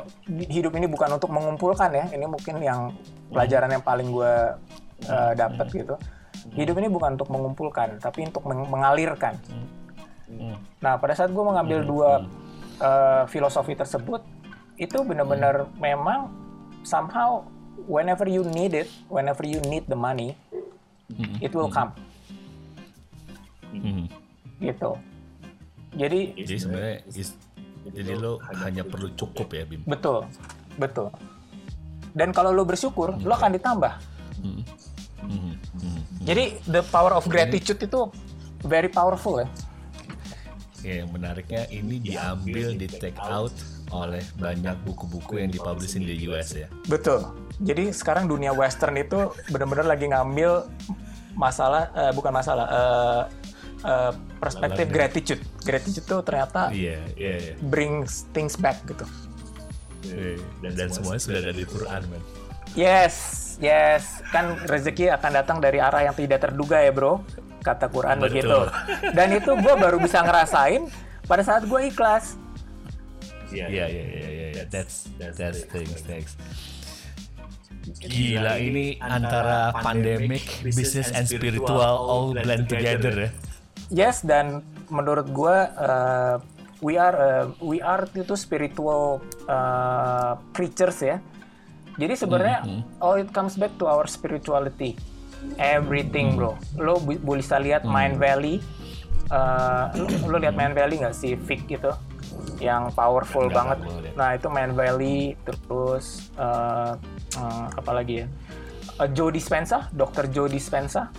[0.47, 2.05] hidup ini bukan untuk mengumpulkan ya.
[2.15, 2.95] Ini mungkin yang
[3.27, 4.33] pelajaran yang paling gue
[5.35, 5.99] dapat gitu.
[6.55, 9.35] Hidup ini bukan untuk mengumpulkan, tapi untuk meng- mengalirkan.
[10.39, 12.09] Hmm, Nah, pada saat gue mengambil dua
[12.81, 14.21] uh, filosofi tersebut,
[14.75, 16.27] itu benar-benar memang
[16.83, 17.45] somehow
[17.87, 20.35] whenever you need it, whenever you need the money,
[21.13, 21.91] hmm, it will come.
[23.71, 24.05] hmm.
[24.59, 24.91] Gitu.
[25.93, 26.97] Jadi Jadi sebenarnya
[27.93, 29.83] jadi lo hanya perlu cukup ya Bim.
[29.83, 30.23] betul,
[30.79, 31.11] betul.
[32.15, 33.93] Dan kalau lo bersyukur, lo akan ditambah.
[34.39, 34.61] Hmm,
[35.25, 36.01] hmm, hmm.
[36.23, 38.07] Jadi the power of gratitude itu
[38.63, 39.47] very powerful ya.
[40.83, 43.55] Ya, yang menariknya ini diambil di take out
[43.93, 46.67] oleh banyak buku-buku yang dipublishin di US ya.
[46.91, 47.23] Betul.
[47.63, 50.67] Jadi sekarang dunia western itu benar-benar lagi ngambil
[51.39, 53.23] masalah eh, bukan masalah eh,
[53.87, 54.11] eh,
[54.43, 55.41] perspektif gratitude.
[55.63, 57.53] Gratitude itu ternyata Iya, iya, iya.
[57.71, 59.07] brings things back gitu.
[60.03, 60.35] Iya.
[60.75, 62.21] Dan, semuanya sudah ada di Quran, man.
[62.73, 63.15] Yes,
[63.61, 64.19] yes.
[64.33, 67.21] Kan rezeki akan datang dari arah yang tidak terduga ya bro.
[67.63, 68.27] Kata Quran Betul.
[68.27, 68.59] begitu.
[69.15, 70.91] Dan itu gue baru bisa ngerasain
[71.23, 72.35] pada saat gue ikhlas.
[73.53, 74.63] Iya, iya, iya, iya, iya.
[74.67, 76.35] That's, that's things, thanks.
[77.83, 83.29] Gila ini antara pandemic, business and spiritual all blend together ya.
[83.91, 86.39] Yes, dan menurut gue uh,
[86.79, 89.19] we are uh, we are itu spiritual
[89.51, 91.19] uh, creatures ya.
[91.99, 92.63] Jadi sebenarnya
[93.03, 94.97] all it comes back to our spirituality.
[95.59, 96.57] Everything bro.
[96.79, 98.59] Lo bu- bisa lihat Mind Valley.
[99.31, 101.89] Uh, lo, lo lihat Mind Valley nggak sih Vic itu
[102.61, 103.77] yang powerful Nggak, banget.
[104.13, 106.97] Nah itu Mind Valley terus uh,
[107.37, 108.27] uh, apa lagi ya?
[109.01, 110.29] Uh, Joe Dispenza, Dr.
[110.29, 111.09] Joe Dispenza.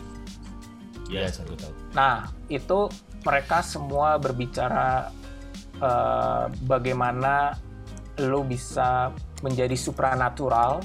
[1.10, 1.72] Iya, satu tahu.
[1.92, 2.88] Nah, itu
[3.24, 5.12] mereka semua berbicara
[5.78, 7.56] eh, bagaimana
[8.24, 9.10] lo bisa
[9.42, 10.80] menjadi supranatural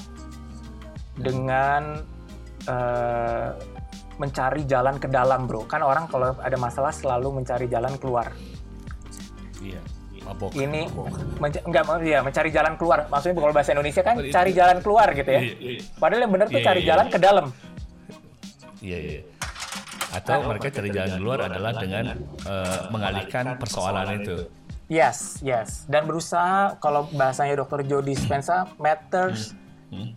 [1.15, 2.03] dengan
[2.69, 3.49] eh,
[4.19, 5.65] mencari jalan ke dalam, bro.
[5.65, 8.29] Kan orang kalau ada masalah selalu mencari jalan keluar.
[9.63, 9.79] Iya.
[10.27, 10.51] Mabok.
[10.53, 11.07] Ini Mabok.
[11.41, 13.09] menca- enggak ya mencari jalan keluar.
[13.09, 14.29] Maksudnya kalau bahasa Indonesia kan itu.
[14.29, 15.41] cari jalan keluar gitu ya.
[15.41, 15.79] Iya, iya.
[15.97, 17.13] Padahal yang benar tuh Iya, cari iya, jalan iya.
[17.13, 17.45] ke dalam.
[18.79, 19.21] Iya, iya.
[20.09, 22.05] Atau mereka cari jalan keluar adalah dengan
[22.45, 24.37] eh, mengalihkan persoalan itu.
[24.89, 25.85] Yes, yes.
[25.85, 27.85] Dan berusaha kalau bahasanya Dr.
[27.85, 29.53] Joe Dispenza, matters.
[29.93, 30.13] Hmm.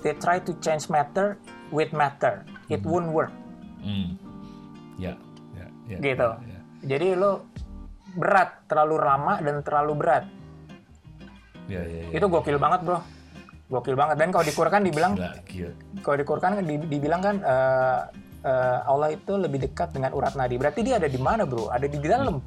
[0.00, 1.40] They try to change matter
[1.74, 2.46] with matter.
[2.70, 3.34] It won't work.
[3.82, 4.14] Hmm.
[4.94, 5.18] Ya,
[5.58, 5.98] ya, ya.
[5.98, 6.28] Gitu.
[6.46, 6.58] ya.
[6.86, 7.50] Jadi lo
[8.14, 10.24] berat, terlalu lama dan terlalu berat.
[11.66, 12.10] Ya, ya, ya.
[12.14, 13.02] Itu gokil banget, bro.
[13.66, 14.16] Gokil banget.
[14.22, 15.12] Dan kalau di Quran dibilang,
[16.04, 18.00] kalau di Quran kan di- dibilang kan eh,
[18.46, 20.54] eh, Allah itu lebih dekat dengan urat nadi.
[20.60, 21.72] Berarti dia ada di mana, bro?
[21.72, 22.38] Ada di dalam.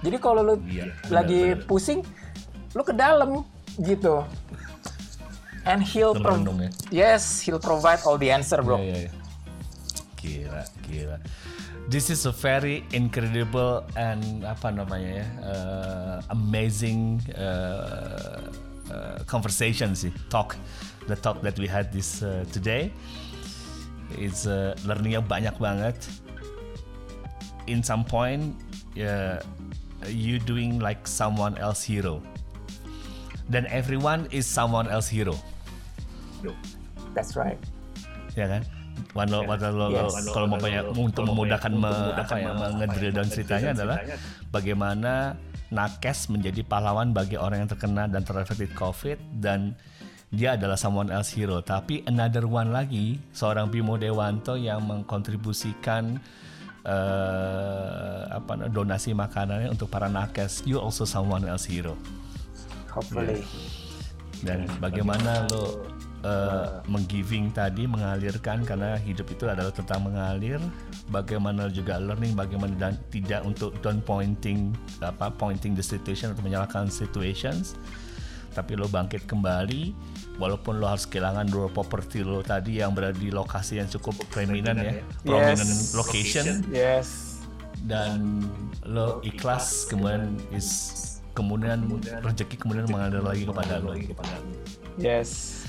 [0.00, 2.00] Jadi kalau lo Iya, lagi pusing,
[2.72, 3.42] lo ke dalam
[3.76, 4.22] gitu.
[5.66, 6.70] And he'll ya.
[6.94, 8.78] yes, he'll provide all the answer, bro.
[8.78, 9.12] Iya, iya, iya.
[10.14, 11.16] Gila, gila.
[11.90, 18.46] This is a very incredible and apa namanya ya, uh, amazing uh,
[18.94, 20.54] uh, conversation sih, talk,
[21.10, 22.94] the talk that we had this uh, today.
[24.14, 25.98] It's uh, learningnya banyak banget.
[27.66, 28.54] In some point,
[29.02, 29.42] uh,
[30.06, 32.22] you doing like someone else hero.
[33.50, 35.34] Dan everyone is someone else hero
[37.14, 37.56] That's right.
[38.36, 38.62] ya kan?
[39.16, 40.28] One lo, one lo, Yes.
[40.28, 43.96] kalau mau banyak untuk memudahkan me, apa ya, ngedrill down ceritanya adalah
[44.48, 45.36] bagaimana
[45.68, 49.72] nakes menjadi pahlawan bagi orang yang terkena dan terinfeksi COVID dan
[50.28, 51.60] dia adalah someone else hero.
[51.60, 56.20] Tapi another one lagi seorang Bimo Dewanto yang mengkontribusikan
[56.86, 60.62] eh, apa na- donasi makanannya untuk para nakes.
[60.64, 61.96] You also someone else hero
[62.92, 63.42] Hopefully.
[64.44, 65.82] dan bagaimana lo
[66.26, 70.58] uh, menggiving tadi mengalirkan karena hidup itu adalah tentang mengalir.
[71.06, 76.90] Bagaimana juga learning bagaimana dan tidak untuk don't pointing apa pointing the situation atau menyalahkan
[76.90, 77.78] situations.
[78.50, 79.92] Tapi lo bangkit kembali
[80.40, 84.80] walaupun lo harus kehilangan dua properti lo tadi yang berada di lokasi yang cukup prominent
[84.80, 85.94] ya prominent Yes.
[85.94, 86.44] location.
[86.74, 87.08] Yes.
[87.86, 88.42] dan
[88.82, 90.66] lo ikhlas kemudian is
[91.36, 91.84] kemudian
[92.24, 93.92] rezeki kemudian mengalir lagi kepada lo.
[94.96, 95.62] Yes.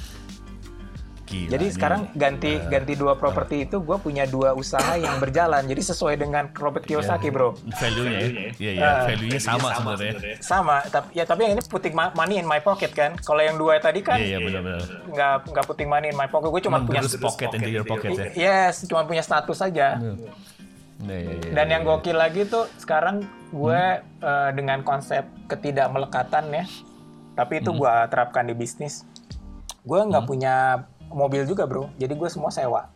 [1.28, 5.60] Gila, Jadi ini- sekarang ganti ganti dua properti itu gue punya dua usaha yang berjalan.
[5.62, 7.52] Jadi sesuai dengan Robert Kiyosaki, bro.
[7.76, 8.30] value-nya ya.
[8.56, 10.40] Iya, iya, value-nya sama sebenarnya.
[10.40, 13.20] Sama, tapi ya tapi yang ini putting money in my pocket kan.
[13.20, 14.80] Kalau yang dua tadi kan Iya, iya benar-benar.
[15.12, 16.48] nggak nggak putting money in my pocket.
[16.48, 18.28] Gue cuma punya Menggerus pocket into your pocket ya.
[18.34, 20.00] yes, cuma punya status saja.
[20.98, 21.90] Iya, iya, iya, Dan yang iya.
[21.92, 23.22] gokil lagi tuh sekarang
[23.52, 26.64] gue eh, dengan konsep ketidakmelekatan ya.
[27.36, 29.04] Tapi itu gue terapkan di bisnis.
[29.84, 31.90] Gue nggak punya mobil juga bro.
[31.96, 32.90] Jadi gue semua sewa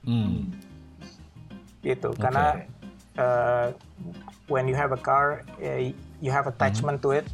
[0.00, 0.48] Hmm,
[1.80, 2.16] gitu.
[2.16, 2.56] Karena
[3.14, 3.66] eh,
[4.46, 7.28] when you have a car, eh, you have attachment to it.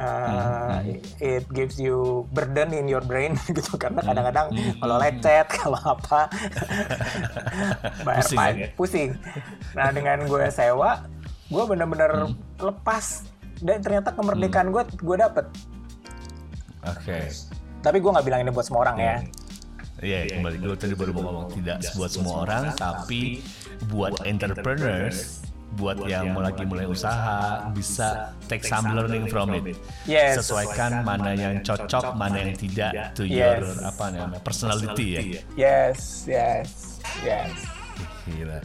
[0.00, 0.80] Uh,
[1.20, 6.24] it gives you burden in your brain gitu karena kadang-kadang kalau lecet kalau apa
[8.08, 8.68] bayar Pusing ya?
[8.76, 9.10] pusing.
[9.72, 11.04] Nah dengan gue sewa,
[11.48, 13.28] gue bener-bener lepas
[13.60, 15.44] dan ternyata kemerdekaan gue gue dapet.
[16.80, 17.18] Oke.
[17.80, 19.16] Tapi gue nggak bilang ini buat semua orang ya.
[20.00, 23.44] Iya, kembali gue tadi baru mau ngomong tidak buat semua orang, tapi
[23.92, 25.44] buat entrepreneurs
[25.76, 29.78] buat, yang mau lagi mulai usaha bisa take some learning from it.
[30.08, 30.42] Yes.
[30.42, 33.62] Sesuaikan mana yang cocok, mana yang tidak to Yes.
[33.62, 35.20] your apa namanya personality ya.
[35.54, 37.54] Yes, yes, yes.
[38.26, 38.58] Gila.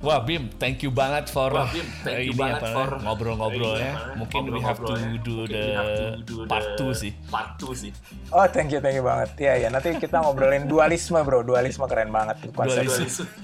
[0.00, 3.76] Wah Bim, thank you banget for Wah, Bim, thank you ini banget apa for ngobrol-ngobrol
[3.76, 4.16] ya.
[4.16, 5.20] Mungkin we have to ngobrol-ngobrol ya.
[5.20, 7.12] do the We have to do part the 2 sih.
[7.28, 7.92] Part 2 sih.
[8.32, 9.36] Oh, thank you, thank you banget.
[9.36, 9.68] Iya, ya.
[9.68, 11.44] Nanti kita ngobrolin dualisme, bro.
[11.44, 12.88] Dualisme keren banget tuh konsep.
[12.88, 13.28] Dualisme.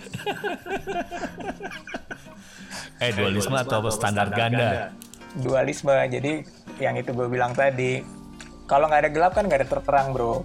[2.97, 4.89] Eh dualisme atau standar ganda?
[5.37, 5.93] Dualisme.
[6.09, 6.41] Jadi
[6.81, 8.01] yang itu gue bilang tadi,
[8.65, 10.41] kalau nggak ada gelap kan nggak ada terang, bro.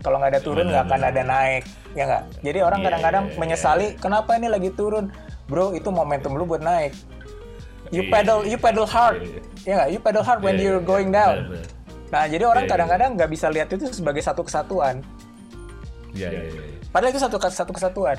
[0.00, 2.24] Kalau nggak ada turun nggak akan ada naik, ya nggak?
[2.40, 3.38] Jadi orang Iya, kadang-kadang iya, iya.
[3.44, 5.12] menyesali, kenapa ini lagi turun,
[5.50, 5.74] bro?
[5.74, 6.94] Itu momentum lu buat naik.
[7.90, 9.88] You Iya, pedal, you pedal hard, Iya, ya nggak?
[9.90, 11.50] You pedal hard when Iya, you're iya, going benar, down.
[11.50, 11.66] benar.
[12.08, 12.74] Nah, jadi orang Iya, iya.
[12.78, 15.02] kadang-kadang nggak bisa lihat itu sebagai satu kesatuan.
[16.10, 16.62] Iya, iya, iya.
[16.88, 18.18] Padahal itu satu satu kesatuan.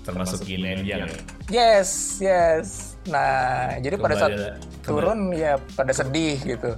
[0.00, 1.04] Termasuk yin and yang.
[1.04, 1.16] ya.
[1.48, 2.96] Yes, yes.
[3.04, 6.72] Nah, jadi pada saat Kembali- turun ya pada sedih gitu.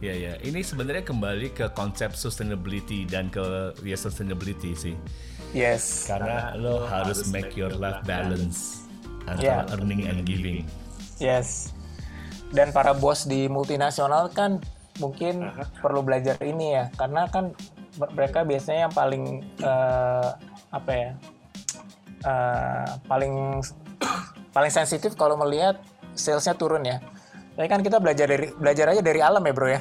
[0.00, 0.32] Iya, iya.
[0.40, 3.40] Ini sebenarnya kembali ke konsep sustainability dan ke
[3.80, 4.94] ya sustainability sih.
[5.52, 6.08] Yes.
[6.08, 8.88] Karena lo harus make your life balance
[9.28, 9.72] antara Yeah.
[9.76, 10.64] earning and giving.
[11.20, 11.70] Yes.
[12.52, 14.60] Dan para bos di multinasional kan
[15.00, 15.48] mungkin
[15.80, 17.56] perlu belajar ini ya, karena kan
[18.12, 19.24] mereka biasanya yang paling
[19.60, 20.28] eh,
[20.72, 21.10] apa ya,
[22.24, 23.64] eh, paling
[24.52, 25.80] paling sensitif kalau melihat
[26.12, 27.00] salesnya turun ya.
[27.56, 29.80] Tapi kan kita belajar dari belajar aja dari alam ya bro ya.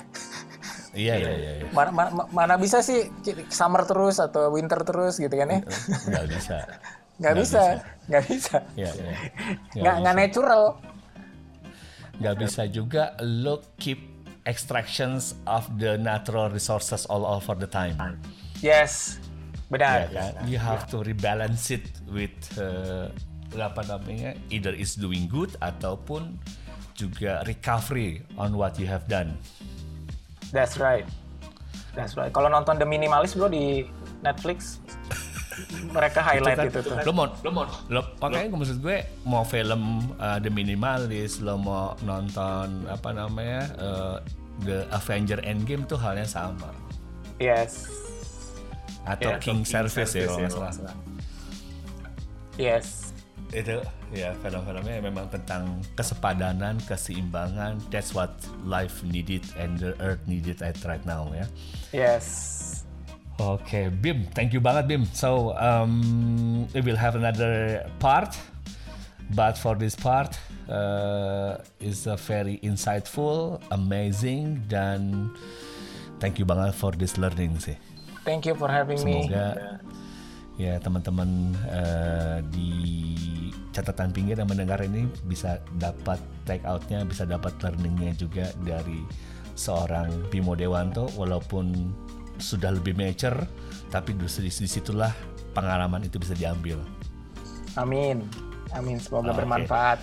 [0.92, 1.52] Iya, iya, iya.
[1.64, 1.66] iya.
[1.72, 3.08] Mana, mana, mana bisa sih
[3.48, 5.60] summer terus atau winter terus gitu kan ya?
[6.08, 6.58] Nggak bisa.
[7.22, 7.62] Nggak bisa,
[8.10, 8.58] nggak bisa.
[8.74, 9.14] Iya, iya.
[9.86, 10.64] Nggak nggak natural.
[12.18, 14.02] Nggak bisa juga lo keep
[14.50, 17.94] extractions of the natural resources all over the time.
[18.66, 19.22] Yes,
[19.70, 19.98] Ya benar.
[20.10, 20.50] kan?
[20.50, 23.14] You have to rebalance it with uh,
[23.54, 26.42] apa namanya either is doing good ataupun
[26.98, 29.38] juga recovery on what you have done.
[30.52, 31.08] That's right.
[31.92, 32.32] That's right.
[32.32, 33.88] Kalau nonton The Minimalist bro di
[34.24, 34.80] Netflix,
[35.92, 36.96] mereka highlight itu, tuh.
[37.04, 41.96] Lo mau, lo mau, lo, makanya maksud gue mau film uh, The Minimalist, lo mau
[42.04, 44.16] nonton apa namanya uh,
[44.64, 46.72] The Avenger Endgame tuh halnya sama.
[47.42, 47.90] Yes,
[49.04, 50.96] Atau Yeah, King Service ya kalau nggak salah.
[52.56, 53.11] yes,
[53.52, 53.84] itu
[54.16, 57.80] ya film-filmnya memang tentang kesepadanan, keseimbangan.
[57.92, 58.32] That's what
[58.64, 61.46] life needed and the earth needed at right now ya.
[61.92, 62.28] yes.
[63.42, 65.04] Oke, Bim, thank you banget Bim.
[65.18, 68.38] So um, we will have another part,
[69.34, 70.38] but for this part
[70.70, 75.34] uh, is a very insightful, amazing dan
[76.22, 77.76] thank you banget for this learning sih.
[78.22, 79.26] Thank you for having me.
[79.26, 79.82] Semoga
[80.62, 82.70] ya teman-teman eh, di
[83.74, 89.02] catatan pinggir yang mendengar ini bisa dapat take outnya, bisa dapat learningnya juga dari
[89.58, 91.90] seorang Bimo Dewanto walaupun
[92.38, 93.48] sudah lebih mature,
[93.90, 95.12] tapi di di situlah
[95.58, 96.78] pengalaman itu bisa diambil.
[97.80, 98.28] Amin,
[98.76, 98.98] amin.
[99.02, 99.38] Semoga Oke.
[99.44, 100.00] bermanfaat.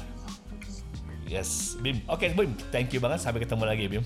[1.28, 2.00] Yes, Bim.
[2.08, 2.56] Oke, Bim.
[2.72, 3.20] Thank you banget.
[3.20, 4.04] Sampai ketemu lagi, Bim.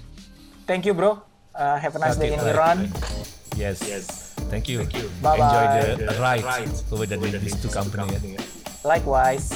[0.66, 1.31] Thank you bro.
[1.54, 2.54] Uh, have a nice day in right.
[2.54, 2.90] Iran.
[3.56, 3.84] Yes.
[3.86, 4.32] Yes.
[4.48, 4.78] Thank you.
[4.78, 5.10] Thank you.
[5.20, 8.12] Enjoy the, the ride, ride over the, these two companies.
[8.12, 8.36] Company.
[8.84, 9.52] Likewise.